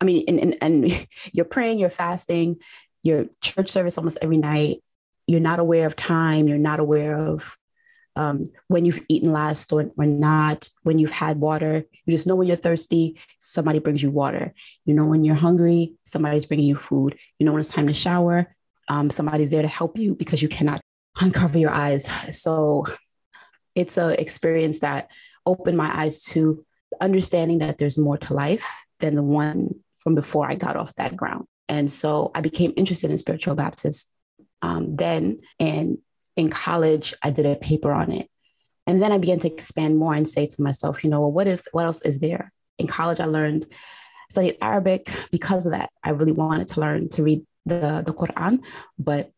I 0.00 0.04
mean, 0.04 0.24
and, 0.28 0.40
and 0.40 0.56
and 0.60 1.06
you're 1.32 1.44
praying, 1.44 1.78
you're 1.78 1.88
fasting, 1.88 2.56
your 3.02 3.26
church 3.42 3.70
service 3.70 3.98
almost 3.98 4.18
every 4.22 4.38
night. 4.38 4.82
You're 5.26 5.40
not 5.40 5.60
aware 5.60 5.86
of 5.86 5.96
time. 5.96 6.48
You're 6.48 6.58
not 6.58 6.80
aware 6.80 7.16
of 7.16 7.56
um, 8.16 8.46
when 8.68 8.84
you've 8.84 9.00
eaten 9.08 9.32
last 9.32 9.72
or, 9.72 9.92
or 9.96 10.06
not, 10.06 10.68
when 10.82 10.98
you've 10.98 11.12
had 11.12 11.38
water. 11.38 11.84
You 12.04 12.12
just 12.12 12.26
know 12.26 12.34
when 12.34 12.48
you're 12.48 12.56
thirsty, 12.56 13.18
somebody 13.38 13.78
brings 13.78 14.02
you 14.02 14.10
water. 14.10 14.52
You 14.84 14.94
know 14.94 15.06
when 15.06 15.24
you're 15.24 15.36
hungry, 15.36 15.94
somebody's 16.04 16.46
bringing 16.46 16.66
you 16.66 16.76
food. 16.76 17.18
You 17.38 17.46
know 17.46 17.52
when 17.52 17.60
it's 17.60 17.70
time 17.70 17.86
to 17.86 17.92
shower, 17.92 18.54
um, 18.90 19.08
somebody's 19.08 19.52
there 19.52 19.62
to 19.62 19.68
help 19.68 19.96
you 19.96 20.16
because 20.16 20.42
you 20.42 20.48
cannot 20.48 20.80
uncover 21.20 21.58
your 21.58 21.70
eyes. 21.70 22.04
So 22.42 22.84
it's 23.76 23.96
an 23.96 24.16
experience 24.18 24.80
that 24.80 25.08
opened 25.46 25.78
my 25.78 25.90
eyes 25.96 26.24
to 26.24 26.64
understanding 27.00 27.58
that 27.58 27.78
there's 27.78 27.96
more 27.96 28.18
to 28.18 28.34
life 28.34 28.82
than 28.98 29.14
the 29.14 29.22
one 29.22 29.76
from 30.00 30.16
before 30.16 30.50
I 30.50 30.56
got 30.56 30.76
off 30.76 30.94
that 30.96 31.16
ground. 31.16 31.46
And 31.68 31.88
so 31.88 32.32
I 32.34 32.40
became 32.40 32.72
interested 32.76 33.12
in 33.12 33.16
spiritual 33.16 33.54
Baptist 33.54 34.10
um, 34.60 34.96
then. 34.96 35.40
And 35.60 35.98
in 36.36 36.50
college, 36.50 37.14
I 37.22 37.30
did 37.30 37.46
a 37.46 37.54
paper 37.54 37.92
on 37.92 38.10
it. 38.10 38.28
And 38.88 39.00
then 39.00 39.12
I 39.12 39.18
began 39.18 39.38
to 39.40 39.52
expand 39.52 39.98
more 39.98 40.14
and 40.14 40.26
say 40.26 40.48
to 40.48 40.62
myself, 40.62 41.04
you 41.04 41.10
know, 41.10 41.20
well, 41.20 41.32
what 41.32 41.46
is 41.46 41.68
what 41.70 41.84
else 41.84 42.02
is 42.02 42.18
there? 42.18 42.52
In 42.76 42.88
college, 42.88 43.20
I 43.20 43.26
learned 43.26 43.66
studied 44.30 44.56
Arabic 44.60 45.06
because 45.30 45.66
of 45.66 45.72
that. 45.72 45.90
I 46.02 46.10
really 46.10 46.32
wanted 46.32 46.66
to 46.68 46.80
learn 46.80 47.08
to 47.10 47.22
read 47.22 47.46
the 47.66 48.02
the 48.04 48.14
Quran, 48.14 48.64
but 48.98 49.30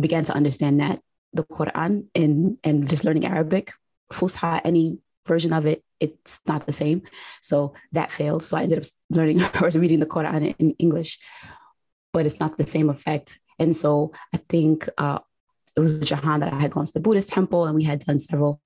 began 0.00 0.24
to 0.24 0.34
understand 0.34 0.80
that 0.80 1.00
the 1.32 1.44
Quran 1.44 2.06
and 2.14 2.58
and 2.64 2.88
just 2.88 3.04
learning 3.04 3.26
Arabic, 3.26 3.72
Fusha, 4.12 4.60
any 4.64 4.98
version 5.26 5.52
of 5.52 5.66
it, 5.66 5.82
it's 6.00 6.40
not 6.46 6.66
the 6.66 6.72
same. 6.72 7.02
So 7.40 7.74
that 7.92 8.10
failed. 8.10 8.42
So 8.42 8.56
I 8.56 8.62
ended 8.62 8.78
up 8.78 8.84
learning 9.10 9.42
or 9.62 9.68
reading 9.70 10.00
the 10.00 10.06
Quran 10.06 10.54
in 10.58 10.70
English, 10.78 11.18
but 12.12 12.26
it's 12.26 12.40
not 12.40 12.56
the 12.56 12.66
same 12.66 12.90
effect. 12.90 13.38
And 13.58 13.76
so 13.76 14.12
I 14.34 14.38
think 14.48 14.88
uh, 14.98 15.20
it 15.76 15.80
was 15.80 16.00
Jahan 16.00 16.40
that 16.40 16.52
I 16.52 16.58
had 16.58 16.72
gone 16.72 16.86
to 16.86 16.92
the 16.92 17.00
Buddhist 17.00 17.28
temple 17.28 17.66
and 17.66 17.74
we 17.74 17.84
had 17.84 18.00
done 18.00 18.18
several 18.18 18.60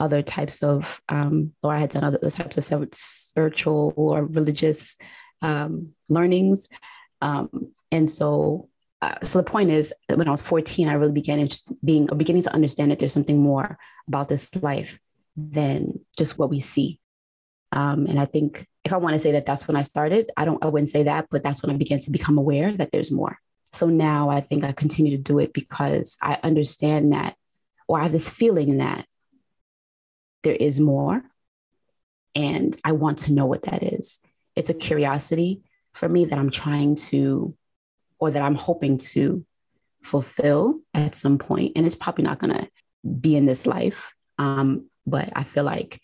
other 0.00 0.22
types 0.22 0.62
of, 0.62 1.00
um, 1.08 1.52
or 1.62 1.74
I 1.74 1.78
had 1.78 1.90
done 1.90 2.04
other 2.04 2.30
types 2.30 2.56
of 2.56 2.88
spiritual 2.94 3.92
or 3.96 4.26
religious 4.26 4.96
um, 5.42 5.90
learnings. 6.08 6.68
Um, 7.20 7.72
and 7.90 8.08
so, 8.08 8.68
uh, 9.00 9.14
so 9.22 9.38
the 9.38 9.44
point 9.44 9.70
is, 9.70 9.92
when 10.12 10.28
I 10.28 10.30
was 10.30 10.42
14, 10.42 10.88
I 10.88 10.94
really 10.94 11.12
began 11.12 11.48
being 11.84 12.06
beginning 12.16 12.42
to 12.42 12.54
understand 12.54 12.90
that 12.90 12.98
there's 12.98 13.12
something 13.12 13.40
more 13.40 13.78
about 14.06 14.28
this 14.28 14.54
life 14.56 14.98
than 15.36 16.00
just 16.16 16.38
what 16.38 16.50
we 16.50 16.60
see. 16.60 17.00
Um, 17.72 18.06
and 18.06 18.18
I 18.18 18.24
think 18.24 18.66
if 18.84 18.92
I 18.92 18.96
want 18.96 19.14
to 19.14 19.18
say 19.18 19.32
that 19.32 19.46
that's 19.46 19.68
when 19.68 19.76
I 19.76 19.82
started, 19.82 20.30
I 20.36 20.44
don't, 20.44 20.62
I 20.64 20.68
wouldn't 20.68 20.88
say 20.88 21.04
that, 21.04 21.26
but 21.30 21.42
that's 21.42 21.62
when 21.62 21.74
I 21.74 21.78
began 21.78 22.00
to 22.00 22.10
become 22.10 22.38
aware 22.38 22.72
that 22.72 22.90
there's 22.92 23.10
more. 23.10 23.38
So 23.72 23.86
now 23.86 24.30
I 24.30 24.40
think 24.40 24.64
I 24.64 24.72
continue 24.72 25.16
to 25.16 25.22
do 25.22 25.38
it 25.38 25.52
because 25.52 26.16
I 26.22 26.38
understand 26.42 27.12
that, 27.12 27.36
or 27.86 28.00
I 28.00 28.04
have 28.04 28.12
this 28.12 28.30
feeling 28.30 28.78
that 28.78 29.06
there 30.42 30.56
is 30.56 30.80
more. 30.80 31.22
And 32.34 32.76
I 32.84 32.92
want 32.92 33.18
to 33.20 33.32
know 33.32 33.46
what 33.46 33.62
that 33.62 33.82
is. 33.82 34.20
It's 34.56 34.70
a 34.70 34.74
curiosity 34.74 35.62
for 35.92 36.08
me 36.08 36.24
that 36.26 36.38
I'm 36.38 36.50
trying 36.50 36.96
to, 36.96 37.54
or 38.18 38.30
that 38.30 38.42
I'm 38.42 38.54
hoping 38.54 38.98
to 38.98 39.44
fulfill 40.02 40.80
at 40.94 41.14
some 41.14 41.38
point. 41.38 41.72
And 41.76 41.86
it's 41.86 41.94
probably 41.94 42.24
not 42.24 42.38
going 42.38 42.54
to 42.54 42.68
be 43.20 43.36
in 43.36 43.46
this 43.46 43.66
life. 43.66 44.12
Um, 44.38 44.88
but 45.06 45.30
I 45.34 45.44
feel 45.44 45.64
like 45.64 46.00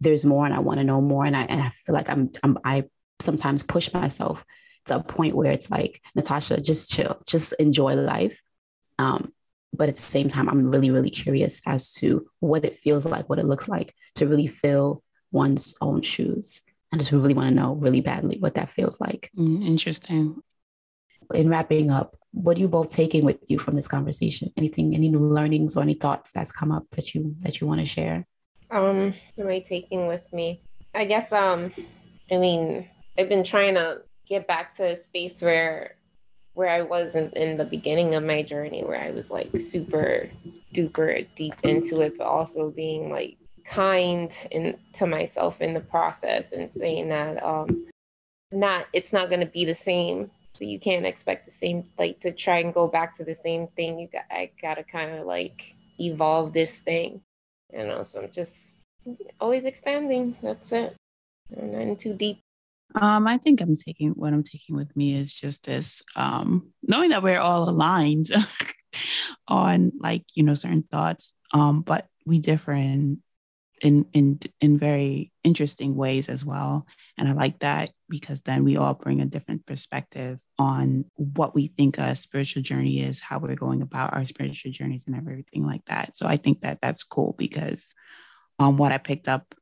there's 0.00 0.24
more 0.24 0.44
and 0.44 0.54
I 0.54 0.60
want 0.60 0.78
to 0.78 0.84
know 0.84 1.00
more. 1.00 1.24
And 1.24 1.36
I, 1.36 1.42
and 1.42 1.60
I 1.60 1.70
feel 1.70 1.94
like 1.94 2.08
I'm, 2.08 2.30
I'm, 2.42 2.58
I 2.64 2.84
sometimes 3.20 3.62
push 3.62 3.92
myself 3.92 4.44
to 4.86 4.96
a 4.96 5.02
point 5.02 5.34
where 5.34 5.52
it's 5.52 5.70
like, 5.70 6.00
Natasha, 6.14 6.60
just 6.60 6.90
chill, 6.90 7.20
just 7.26 7.52
enjoy 7.54 7.94
life. 7.94 8.40
Um, 8.98 9.32
but 9.72 9.88
at 9.88 9.96
the 9.96 10.00
same 10.00 10.28
time, 10.28 10.48
I'm 10.48 10.64
really, 10.70 10.90
really 10.90 11.10
curious 11.10 11.60
as 11.66 11.92
to 11.94 12.28
what 12.40 12.64
it 12.64 12.76
feels 12.76 13.04
like, 13.04 13.28
what 13.28 13.38
it 13.38 13.44
looks 13.44 13.68
like 13.68 13.94
to 14.16 14.26
really 14.26 14.46
fill 14.46 15.02
one's 15.30 15.74
own 15.80 16.02
shoes. 16.02 16.62
I 16.92 16.96
just 16.96 17.12
really 17.12 17.34
want 17.34 17.48
to 17.48 17.54
know 17.54 17.74
really 17.74 18.00
badly 18.00 18.38
what 18.38 18.54
that 18.54 18.70
feels 18.70 19.00
like. 19.00 19.30
Mm, 19.36 19.66
interesting. 19.66 20.42
In 21.34 21.48
wrapping 21.48 21.90
up, 21.90 22.16
what 22.32 22.56
are 22.56 22.60
you 22.60 22.68
both 22.68 22.90
taking 22.90 23.24
with 23.24 23.38
you 23.48 23.58
from 23.58 23.76
this 23.76 23.88
conversation? 23.88 24.52
Anything, 24.56 24.94
any 24.94 25.08
new 25.08 25.18
learnings 25.18 25.76
or 25.76 25.82
any 25.82 25.94
thoughts 25.94 26.32
that's 26.32 26.52
come 26.52 26.72
up 26.72 26.88
that 26.92 27.14
you 27.14 27.34
that 27.40 27.60
you 27.60 27.66
want 27.66 27.80
to 27.80 27.86
share? 27.86 28.26
Um, 28.70 29.14
am 29.38 29.48
I 29.48 29.60
taking 29.60 30.06
with 30.06 30.30
me? 30.32 30.62
I 30.94 31.04
guess 31.04 31.32
um, 31.32 31.72
I 32.30 32.36
mean, 32.36 32.88
I've 33.18 33.28
been 33.28 33.44
trying 33.44 33.74
to 33.74 34.02
get 34.26 34.46
back 34.46 34.74
to 34.76 34.92
a 34.92 34.96
space 34.96 35.40
where 35.40 35.94
where 36.54 36.68
I 36.68 36.82
was 36.82 37.14
in, 37.14 37.30
in 37.30 37.56
the 37.56 37.64
beginning 37.64 38.14
of 38.14 38.24
my 38.24 38.42
journey, 38.42 38.82
where 38.82 39.00
I 39.00 39.12
was 39.12 39.30
like 39.30 39.48
super 39.60 40.28
duper 40.74 41.26
deep 41.36 41.54
into 41.62 42.00
it, 42.00 42.18
but 42.18 42.26
also 42.26 42.70
being 42.70 43.10
like 43.10 43.36
kind 43.64 44.32
in, 44.50 44.76
to 44.94 45.06
myself 45.06 45.60
in 45.60 45.74
the 45.74 45.80
process 45.80 46.52
and 46.52 46.70
saying 46.70 47.10
that 47.10 47.42
um, 47.42 47.86
not 48.50 48.86
it's 48.92 49.12
not 49.12 49.28
going 49.28 49.40
to 49.40 49.46
be 49.46 49.64
the 49.64 49.74
same. 49.74 50.30
So 50.54 50.64
you 50.64 50.80
can't 50.80 51.06
expect 51.06 51.46
the 51.46 51.52
same 51.52 51.84
like 51.98 52.20
to 52.20 52.32
try 52.32 52.58
and 52.58 52.74
go 52.74 52.88
back 52.88 53.16
to 53.16 53.24
the 53.24 53.34
same 53.34 53.68
thing. 53.68 53.98
You 53.98 54.08
got 54.08 54.24
I 54.30 54.50
gotta 54.60 54.82
kind 54.82 55.12
of 55.12 55.26
like 55.26 55.74
evolve 56.00 56.52
this 56.52 56.78
thing, 56.78 57.20
you 57.72 57.84
know. 57.84 58.02
So 58.02 58.22
I'm 58.22 58.30
just 58.30 58.82
always 59.40 59.64
expanding. 59.64 60.36
That's 60.42 60.72
it. 60.72 60.96
I'm 61.56 61.88
not 61.88 61.98
too 61.98 62.14
deep. 62.14 62.40
Um, 62.94 63.26
I 63.26 63.38
think 63.38 63.60
I'm 63.60 63.76
taking 63.76 64.10
what 64.10 64.32
I'm 64.32 64.42
taking 64.42 64.74
with 64.74 64.96
me 64.96 65.14
is 65.14 65.32
just 65.32 65.64
this 65.64 66.02
um, 66.16 66.72
knowing 66.82 67.10
that 67.10 67.22
we're 67.22 67.38
all 67.38 67.68
aligned 67.68 68.30
on 69.48 69.92
like 70.00 70.24
you 70.34 70.42
know 70.42 70.54
certain 70.54 70.82
thoughts, 70.82 71.32
um, 71.52 71.82
but 71.82 72.06
we 72.26 72.38
differ 72.38 72.72
in 72.72 73.22
in 73.80 74.06
in 74.12 74.40
in 74.60 74.78
very 74.78 75.32
interesting 75.44 75.94
ways 75.96 76.28
as 76.28 76.44
well. 76.44 76.86
And 77.16 77.28
I 77.28 77.32
like 77.32 77.60
that 77.60 77.90
because 78.08 78.40
then 78.42 78.64
we 78.64 78.76
all 78.76 78.94
bring 78.94 79.20
a 79.20 79.26
different 79.26 79.66
perspective 79.66 80.38
on 80.58 81.04
what 81.14 81.54
we 81.54 81.68
think 81.68 81.98
a 81.98 82.16
spiritual 82.16 82.62
journey 82.62 83.00
is, 83.00 83.20
how 83.20 83.38
we're 83.38 83.54
going 83.54 83.82
about 83.82 84.14
our 84.14 84.24
spiritual 84.24 84.72
journeys, 84.72 85.04
and 85.06 85.16
everything 85.16 85.64
like 85.64 85.84
that. 85.86 86.16
So 86.16 86.26
I 86.26 86.36
think 86.36 86.60
that 86.62 86.78
that's 86.80 87.04
cool 87.04 87.34
because 87.38 87.94
um, 88.58 88.76
what 88.76 88.92
I 88.92 88.98
picked 88.98 89.28
up 89.28 89.54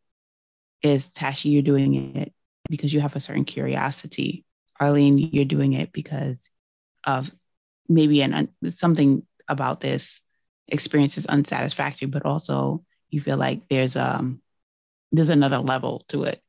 is 0.83 1.09
Tashi, 1.09 1.51
you're 1.51 1.63
doing 1.63 2.17
it 2.17 2.33
because 2.69 2.93
you 2.93 3.01
have 3.01 3.17
a 3.17 3.21
certain 3.21 3.45
curiosity. 3.45 4.45
Arlene, 4.81 5.19
you're 5.19 5.45
doing 5.45 5.73
it 5.73 5.93
because 5.93 6.51
of 7.05 7.31
maybe 7.89 8.23
an 8.23 8.49
something 8.71 9.27
about 9.49 9.81
this 9.81 10.21
experience 10.69 11.17
is 11.17 11.27
unsatisfactory, 11.27 12.09
but 12.09 12.25
also 12.27 12.85
you 13.11 13.21
feel 13.21 13.37
like 13.37 13.69
there's 13.69 13.97
um 13.97 14.41
there's 15.13 15.31
another 15.31 15.59
level 15.59 16.05
to 16.09 16.25
it, 16.25 16.43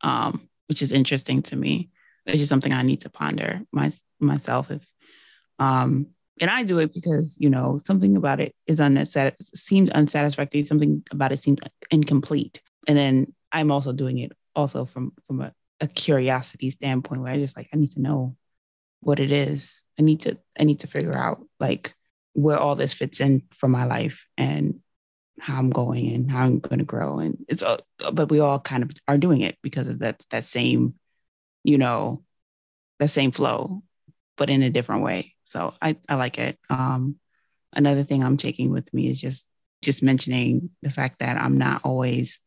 um, 0.00 0.48
which 0.68 0.82
is 0.82 0.92
interesting 0.92 1.42
to 1.42 1.56
me. 1.56 1.90
Which 2.24 2.40
is 2.40 2.48
something 2.48 2.72
I 2.72 2.82
need 2.82 3.02
to 3.02 3.10
ponder 3.10 3.60
my, 3.70 3.92
myself. 4.18 4.70
If 4.70 4.86
um, 5.58 6.06
and 6.40 6.50
I 6.50 6.64
do 6.64 6.78
it 6.78 6.94
because 6.94 7.36
you 7.38 7.50
know 7.50 7.80
something 7.84 8.16
about 8.16 8.40
it 8.40 8.54
is 8.66 8.80
unnecessary, 8.80 9.32
seemed 9.54 9.90
unsatisfactory. 9.90 10.64
Something 10.64 11.02
about 11.10 11.32
it 11.32 11.42
seemed 11.42 11.60
incomplete, 11.90 12.62
and 12.88 12.96
then 12.96 13.34
I'm 13.52 13.70
also 13.70 13.92
doing 13.92 14.18
it 14.18 14.32
also 14.56 14.86
from 14.86 15.12
from 15.26 15.42
a 15.42 15.52
a 15.80 15.88
curiosity 15.88 16.70
standpoint 16.70 17.20
where 17.20 17.32
I 17.32 17.38
just 17.38 17.56
like 17.56 17.68
I 17.72 17.76
need 17.76 17.92
to 17.92 18.00
know 18.00 18.36
what 19.00 19.20
it 19.20 19.30
is. 19.30 19.82
I 19.98 20.02
need 20.02 20.22
to 20.22 20.38
I 20.58 20.64
need 20.64 20.80
to 20.80 20.86
figure 20.86 21.16
out 21.16 21.44
like 21.60 21.94
where 22.32 22.58
all 22.58 22.74
this 22.74 22.94
fits 22.94 23.20
in 23.20 23.42
for 23.52 23.68
my 23.68 23.84
life 23.84 24.26
and 24.36 24.80
how 25.40 25.58
I'm 25.58 25.70
going 25.70 26.12
and 26.12 26.30
how 26.30 26.44
I'm 26.44 26.60
going 26.60 26.78
to 26.78 26.84
grow 26.84 27.18
and 27.18 27.44
it's 27.48 27.62
all, 27.62 27.80
but 28.12 28.30
we 28.30 28.40
all 28.40 28.60
kind 28.60 28.82
of 28.82 28.90
are 29.08 29.18
doing 29.18 29.40
it 29.40 29.58
because 29.62 29.88
of 29.88 29.98
that 30.00 30.24
that 30.30 30.44
same 30.44 30.94
you 31.64 31.78
know 31.78 32.22
that 32.98 33.10
same 33.10 33.32
flow 33.32 33.82
but 34.36 34.50
in 34.50 34.62
a 34.62 34.70
different 34.70 35.02
way. 35.02 35.34
So 35.42 35.74
I 35.80 35.96
I 36.08 36.16
like 36.16 36.38
it. 36.38 36.58
Um 36.70 37.16
another 37.72 38.04
thing 38.04 38.22
I'm 38.22 38.36
taking 38.36 38.70
with 38.70 38.92
me 38.94 39.08
is 39.08 39.20
just 39.20 39.46
just 39.82 40.02
mentioning 40.02 40.70
the 40.82 40.90
fact 40.90 41.18
that 41.18 41.36
I'm 41.36 41.58
not 41.58 41.82
always 41.84 42.38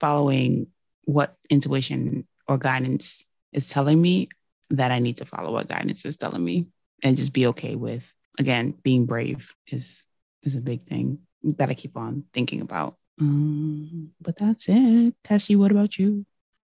following 0.00 0.68
what 1.04 1.36
intuition 1.48 2.26
or 2.46 2.58
guidance 2.58 3.24
is 3.52 3.68
telling 3.68 4.00
me 4.00 4.28
that 4.70 4.90
I 4.90 4.98
need 4.98 5.18
to 5.18 5.24
follow 5.24 5.52
what 5.52 5.68
guidance 5.68 6.04
is 6.04 6.16
telling 6.16 6.44
me 6.44 6.66
and 7.02 7.16
just 7.16 7.32
be 7.32 7.46
okay 7.48 7.74
with 7.74 8.04
again 8.38 8.74
being 8.82 9.06
brave 9.06 9.50
is 9.66 10.04
is 10.42 10.54
a 10.54 10.60
big 10.60 10.86
thing 10.86 11.20
that 11.42 11.70
I 11.70 11.74
keep 11.74 11.96
on 11.96 12.24
thinking 12.32 12.60
about. 12.60 12.96
Um, 13.20 14.10
but 14.20 14.36
that's 14.36 14.66
it. 14.68 15.14
Tashi, 15.24 15.56
what 15.56 15.72
about 15.72 15.98
you? 15.98 16.24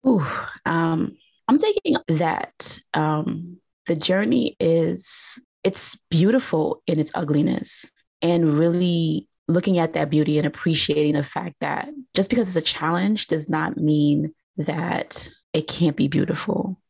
Ooh, 0.07 0.25
um, 0.65 1.17
I'm 1.47 1.59
taking 1.59 1.97
that 2.09 2.81
um, 2.95 3.59
the 3.87 3.97
journey 3.97 4.57
is 4.61 5.39
it's 5.65 5.99
beautiful 6.11 6.83
in 6.87 6.99
its 6.99 7.11
ugliness 7.15 7.91
and 8.23 8.59
really 8.59 9.29
looking 9.49 9.79
at 9.79 9.95
that 9.95 10.11
beauty 10.11 10.39
and 10.39 10.47
appreciating 10.47 11.15
the 11.15 11.23
fact 11.23 11.57
that 11.61 11.89
just 12.15 12.31
because 12.31 12.49
it's 12.49 12.69
a 12.69 12.73
challenge 12.73 13.27
does 13.27 13.49
not 13.49 13.77
mean 13.77 14.33
that 14.59 15.29
it 15.53 15.67
can't 15.67 15.97
be 15.97 16.09
beautiful. 16.09 16.81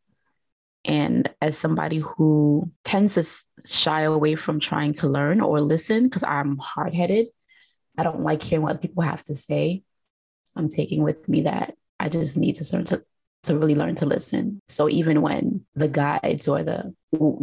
And 0.85 1.31
as 1.41 1.57
somebody 1.57 1.99
who 1.99 2.71
tends 2.85 3.15
to 3.15 3.69
shy 3.69 4.03
away 4.03 4.35
from 4.35 4.59
trying 4.59 4.93
to 4.95 5.09
learn 5.09 5.41
or 5.41 5.61
listen, 5.61 6.05
because 6.05 6.25
I'm 6.25 6.57
hard 6.59 6.95
headed, 6.95 7.27
I 7.99 8.05
don't 8.05 8.21
like 8.21 8.43
hearing 8.43 8.63
what 8.63 8.81
people 8.81 9.03
have 9.03 9.23
to 9.25 9.35
say. 9.35 9.83
I'm 10.57 10.69
taking 10.69 11.03
with 11.03 11.29
me 11.29 11.43
that 11.43 11.75
I 12.01 12.09
just 12.09 12.37
need 12.37 12.55
to 12.57 12.77
learn 12.77 12.85
to, 12.87 13.05
to 13.45 13.59
really 13.59 13.75
learn 13.75 13.97
to 13.97 14.07
listen. 14.07 14.61
So 14.69 14.89
even 14.89 15.21
when 15.21 15.67
the 15.75 15.89
guides 15.89 16.47
or 16.49 16.63
the 16.63 16.95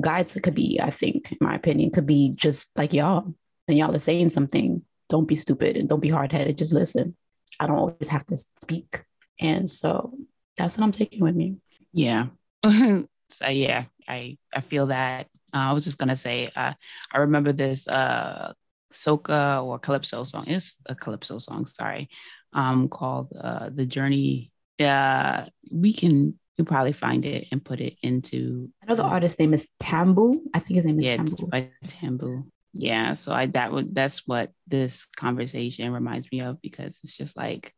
guides 0.01 0.37
could 0.41 0.55
be, 0.55 0.79
I 0.81 0.89
think, 0.89 1.31
in 1.31 1.37
my 1.41 1.55
opinion, 1.55 1.91
could 1.91 2.05
be 2.05 2.33
just 2.35 2.69
like 2.77 2.93
y'all, 2.93 3.33
and 3.67 3.77
y'all 3.77 3.93
are 3.93 3.99
saying 3.99 4.29
something, 4.29 4.81
don't 5.09 5.27
be 5.27 5.35
stupid 5.35 5.75
and 5.75 5.89
don't 5.89 6.01
be 6.01 6.09
hard 6.09 6.31
headed, 6.31 6.57
just 6.57 6.73
listen. 6.73 7.15
I 7.59 7.67
don't 7.67 7.77
always 7.77 8.09
have 8.09 8.25
to 8.27 8.37
speak. 8.37 9.03
And 9.39 9.69
so 9.69 10.13
that's 10.57 10.77
what 10.77 10.85
I'm 10.85 10.91
taking 10.91 11.21
with 11.21 11.35
me. 11.35 11.57
Yeah. 11.91 12.27
so 12.63 13.05
yeah, 13.47 13.85
I 14.07 14.37
I 14.53 14.61
feel 14.61 14.87
that. 14.87 15.27
Uh, 15.53 15.69
I 15.69 15.73
was 15.73 15.85
just 15.85 15.97
gonna 15.97 16.15
say, 16.15 16.49
uh, 16.55 16.73
I 17.11 17.17
remember 17.17 17.53
this 17.53 17.87
uh, 17.87 18.53
soca 18.95 19.63
or 19.63 19.79
calypso 19.79 20.23
song. 20.23 20.45
It's 20.47 20.75
a 20.85 20.95
calypso 20.95 21.39
song, 21.39 21.65
sorry, 21.67 22.09
um, 22.53 22.89
called 22.89 23.33
uh, 23.39 23.69
"The 23.73 23.85
Journey." 23.85 24.51
Uh, 24.79 25.45
we 25.71 25.93
can 25.93 26.37
you 26.57 26.63
probably 26.63 26.93
find 26.93 27.25
it 27.25 27.47
and 27.51 27.63
put 27.63 27.81
it 27.81 27.97
into. 28.01 28.69
I 28.81 28.87
know 28.87 28.95
the 28.95 29.03
artist's 29.03 29.39
name 29.39 29.53
is 29.53 29.69
Tambu. 29.79 30.39
I 30.53 30.59
think 30.59 30.77
his 30.77 30.85
name 30.85 30.99
is 30.99 31.05
yeah, 31.05 31.17
Tambu. 31.17 31.69
Tambu. 31.85 32.45
Yeah, 32.73 33.13
so 33.13 33.31
I 33.31 33.47
that 33.47 33.71
would 33.71 33.93
that's 33.93 34.27
what 34.27 34.51
this 34.67 35.05
conversation 35.05 35.91
reminds 35.91 36.31
me 36.31 36.41
of 36.41 36.61
because 36.61 36.97
it's 37.03 37.15
just 37.15 37.37
like 37.37 37.73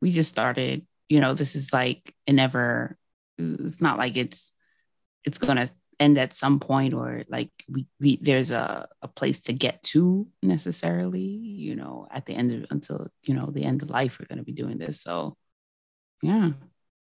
we 0.00 0.12
just 0.12 0.30
started. 0.30 0.86
You 1.08 1.20
know, 1.20 1.34
this 1.34 1.56
is 1.56 1.72
like 1.72 2.14
it 2.26 2.34
never. 2.34 2.96
It's 3.38 3.80
not 3.80 3.98
like 3.98 4.16
it's 4.16 4.52
it's 5.24 5.38
gonna 5.38 5.70
end 6.00 6.18
at 6.18 6.34
some 6.34 6.60
point 6.60 6.94
or 6.94 7.24
like 7.28 7.50
we, 7.68 7.86
we 8.00 8.18
there's 8.22 8.50
a, 8.50 8.88
a 9.02 9.08
place 9.08 9.40
to 9.40 9.52
get 9.52 9.82
to 9.82 10.26
necessarily 10.42 11.20
you 11.20 11.74
know 11.74 12.06
at 12.10 12.26
the 12.26 12.34
end 12.34 12.52
of 12.52 12.66
until 12.70 13.08
you 13.22 13.34
know 13.34 13.50
the 13.50 13.64
end 13.64 13.82
of 13.82 13.90
life 13.90 14.18
we're 14.18 14.26
going 14.26 14.38
to 14.38 14.44
be 14.44 14.52
doing 14.52 14.78
this. 14.78 15.02
So 15.02 15.36
yeah. 16.22 16.50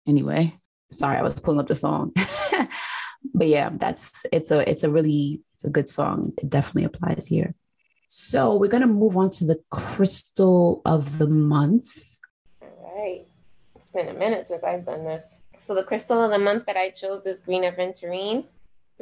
Anyway. 0.07 0.59
Sorry 0.91 1.17
i 1.17 1.23
was 1.23 1.41
pulling 1.41 1.61
up 1.61 1.69
the 1.69 1.75
song. 1.75 2.13
But 3.35 3.47
yeah 3.47 3.71
that's 3.73 4.27
it's 4.33 4.51
a 4.51 4.69
it's 4.69 4.83
a 4.83 4.91
really 4.91 5.43
it's 5.55 5.65
a 5.65 5.71
good 5.71 5.89
song. 5.89 6.33
It 6.39 6.51
definitely 6.51 6.85
applies 6.85 7.29
here. 7.29 7.55
So 8.09 8.57
we're 8.57 8.67
going 8.67 8.83
to 8.83 8.89
move 8.89 9.17
on 9.17 9.31
to 9.31 9.45
the 9.45 9.61
crystal 9.71 10.83
of 10.85 11.19
the 11.19 11.29
month. 11.29 12.19
All 12.61 12.95
right 12.97 13.25
it's 13.77 13.93
been 13.93 14.09
a 14.09 14.15
minute 14.15 14.49
since 14.49 14.65
i've 14.65 14.85
done 14.85 15.05
this. 15.05 15.23
So 15.61 15.75
the 15.75 15.85
crystal 15.85 16.21
of 16.21 16.33
the 16.33 16.39
month 16.39 16.67
that 16.67 16.77
i 16.77 16.91
chose 16.91 17.27
is 17.27 17.41
green 17.41 17.63
aventurine 17.63 18.45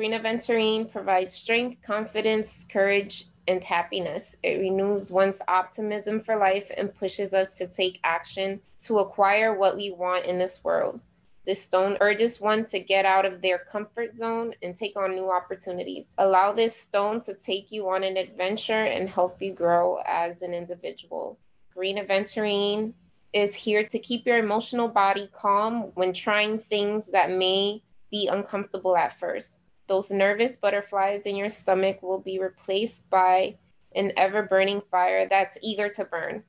Green 0.00 0.12
aventurine 0.12 0.90
provides 0.90 1.34
strength, 1.34 1.82
confidence, 1.82 2.64
courage, 2.72 3.26
and 3.46 3.62
happiness. 3.62 4.34
It 4.42 4.58
renews 4.58 5.10
one's 5.10 5.42
optimism 5.46 6.20
for 6.22 6.36
life 6.36 6.70
and 6.74 6.94
pushes 6.94 7.34
us 7.34 7.50
to 7.58 7.66
take 7.66 8.00
action 8.02 8.62
to 8.84 9.00
acquire 9.00 9.52
what 9.52 9.76
we 9.76 9.90
want 9.90 10.24
in 10.24 10.38
this 10.38 10.64
world. 10.64 11.00
This 11.44 11.62
stone 11.62 11.98
urges 12.00 12.40
one 12.40 12.64
to 12.68 12.80
get 12.80 13.04
out 13.04 13.26
of 13.26 13.42
their 13.42 13.58
comfort 13.58 14.16
zone 14.16 14.54
and 14.62 14.74
take 14.74 14.96
on 14.96 15.14
new 15.14 15.30
opportunities. 15.30 16.14
Allow 16.16 16.54
this 16.54 16.74
stone 16.74 17.20
to 17.20 17.34
take 17.34 17.70
you 17.70 17.90
on 17.90 18.02
an 18.02 18.16
adventure 18.16 18.84
and 18.84 19.06
help 19.06 19.42
you 19.42 19.52
grow 19.52 19.98
as 20.06 20.40
an 20.40 20.54
individual. 20.54 21.38
Green 21.74 21.98
aventurine 21.98 22.94
is 23.34 23.54
here 23.54 23.84
to 23.88 23.98
keep 23.98 24.24
your 24.24 24.38
emotional 24.38 24.88
body 24.88 25.28
calm 25.34 25.92
when 25.94 26.14
trying 26.14 26.58
things 26.58 27.08
that 27.08 27.30
may 27.30 27.82
be 28.10 28.28
uncomfortable 28.28 28.96
at 28.96 29.20
first. 29.20 29.64
Those 29.90 30.12
nervous 30.12 30.56
butterflies 30.56 31.22
in 31.26 31.34
your 31.34 31.50
stomach 31.50 32.00
will 32.00 32.20
be 32.20 32.38
replaced 32.38 33.10
by 33.10 33.56
an 33.92 34.12
ever 34.16 34.44
burning 34.44 34.82
fire 34.88 35.26
that's 35.28 35.58
eager 35.62 35.88
to 35.88 36.04
burn. 36.04 36.44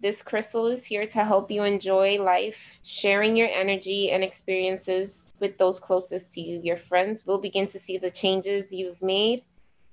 This 0.00 0.20
crystal 0.20 0.66
is 0.66 0.84
here 0.84 1.06
to 1.06 1.24
help 1.24 1.50
you 1.50 1.62
enjoy 1.62 2.22
life, 2.22 2.78
sharing 2.82 3.38
your 3.38 3.48
energy 3.48 4.10
and 4.10 4.22
experiences 4.22 5.30
with 5.40 5.56
those 5.56 5.80
closest 5.80 6.32
to 6.32 6.42
you. 6.42 6.60
Your 6.62 6.76
friends 6.76 7.26
will 7.26 7.38
begin 7.38 7.66
to 7.68 7.78
see 7.78 7.96
the 7.96 8.10
changes 8.10 8.70
you've 8.70 9.00
made 9.00 9.44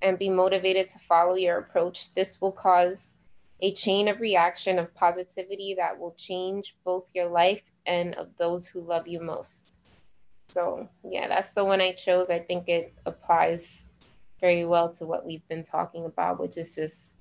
and 0.01 0.19
be 0.19 0.29
motivated 0.29 0.89
to 0.89 0.99
follow 0.99 1.35
your 1.35 1.59
approach. 1.59 2.13
This 2.13 2.41
will 2.41 2.51
cause 2.51 3.13
a 3.61 3.73
chain 3.73 4.09
of 4.09 4.19
reaction 4.19 4.79
of 4.79 4.93
positivity 4.95 5.75
that 5.75 5.97
will 5.97 6.13
change 6.17 6.75
both 6.83 7.09
your 7.13 7.29
life 7.29 7.63
and 7.85 8.15
of 8.15 8.35
those 8.38 8.67
who 8.67 8.81
love 8.81 9.07
you 9.07 9.21
most. 9.21 9.74
So 10.49 10.88
yeah, 11.03 11.27
that's 11.27 11.53
the 11.53 11.65
one 11.65 11.81
I 11.81 11.93
chose. 11.93 12.29
I 12.29 12.39
think 12.39 12.67
it 12.67 12.93
applies 13.05 13.93
very 14.39 14.65
well 14.65 14.91
to 14.93 15.05
what 15.05 15.25
we've 15.25 15.47
been 15.47 15.63
talking 15.63 16.05
about, 16.05 16.39
which 16.39 16.58
is 16.58 16.75
just, 16.75 17.13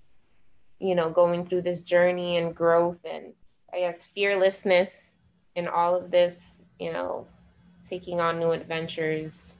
you 0.79 0.95
know, 0.95 1.11
going 1.11 1.47
through 1.47 1.63
this 1.63 1.81
journey 1.81 2.37
and 2.37 2.55
growth 2.55 3.01
and 3.05 3.33
I 3.73 3.79
guess 3.79 4.05
fearlessness 4.05 5.15
in 5.57 5.69
all 5.69 5.97
of 5.97 6.11
this, 6.11 6.63
you 6.79 6.93
know, 6.93 7.27
taking 7.89 8.21
on 8.21 8.39
new 8.39 8.53
adventures, 8.53 9.57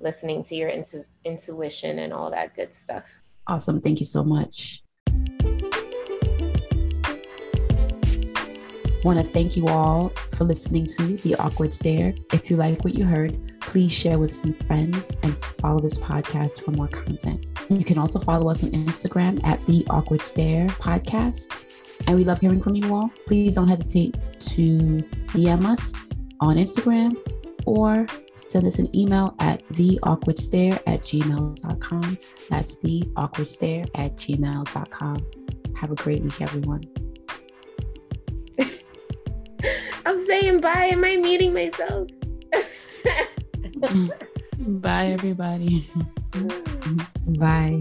listening 0.00 0.44
to 0.44 0.54
your 0.54 0.68
intu- 0.68 1.04
intuition 1.24 1.98
and 1.98 2.12
all 2.12 2.30
that 2.30 2.54
good 2.54 2.74
stuff. 2.74 3.20
Awesome. 3.46 3.80
Thank 3.80 4.00
you 4.00 4.06
so 4.06 4.22
much. 4.22 4.82
Want 9.04 9.18
to 9.18 9.24
thank 9.24 9.56
you 9.56 9.66
all 9.66 10.10
for 10.32 10.44
listening 10.44 10.86
to 10.86 11.16
The 11.16 11.34
Awkward 11.36 11.74
Stare. 11.74 12.14
If 12.32 12.50
you 12.50 12.56
like 12.56 12.84
what 12.84 12.94
you 12.94 13.04
heard, 13.04 13.36
please 13.60 13.90
share 13.90 14.16
with 14.16 14.32
some 14.32 14.54
friends 14.66 15.16
and 15.24 15.36
follow 15.58 15.80
this 15.80 15.98
podcast 15.98 16.64
for 16.64 16.70
more 16.70 16.86
content. 16.86 17.46
You 17.68 17.84
can 17.84 17.98
also 17.98 18.20
follow 18.20 18.48
us 18.48 18.62
on 18.62 18.70
Instagram 18.70 19.44
at 19.44 19.64
The 19.66 19.84
Awkward 19.90 20.22
Stare 20.22 20.68
Podcast. 20.68 21.64
And 22.06 22.16
we 22.16 22.24
love 22.24 22.38
hearing 22.40 22.62
from 22.62 22.76
you 22.76 22.94
all. 22.94 23.10
Please 23.26 23.56
don't 23.56 23.66
hesitate 23.66 24.16
to 24.38 25.04
DM 25.30 25.64
us 25.64 25.92
on 26.38 26.56
Instagram 26.56 27.16
or 27.66 28.06
send 28.34 28.66
us 28.66 28.78
an 28.78 28.94
email 28.96 29.34
at 29.40 29.66
theawkwardstare 29.70 30.80
at 30.86 31.00
gmail.com. 31.00 32.18
That's 32.50 32.76
theawkwardstare 32.76 33.88
at 33.96 34.16
gmail.com. 34.16 35.26
Have 35.76 35.90
a 35.90 35.96
great 35.96 36.22
week, 36.22 36.40
everyone. 36.40 36.82
Saying 40.32 40.60
bye. 40.60 40.88
Am 40.92 41.04
I 41.04 41.16
meeting 41.16 41.52
myself? 41.52 42.08
bye, 44.58 45.06
everybody. 45.08 45.86
Bye. 47.38 47.78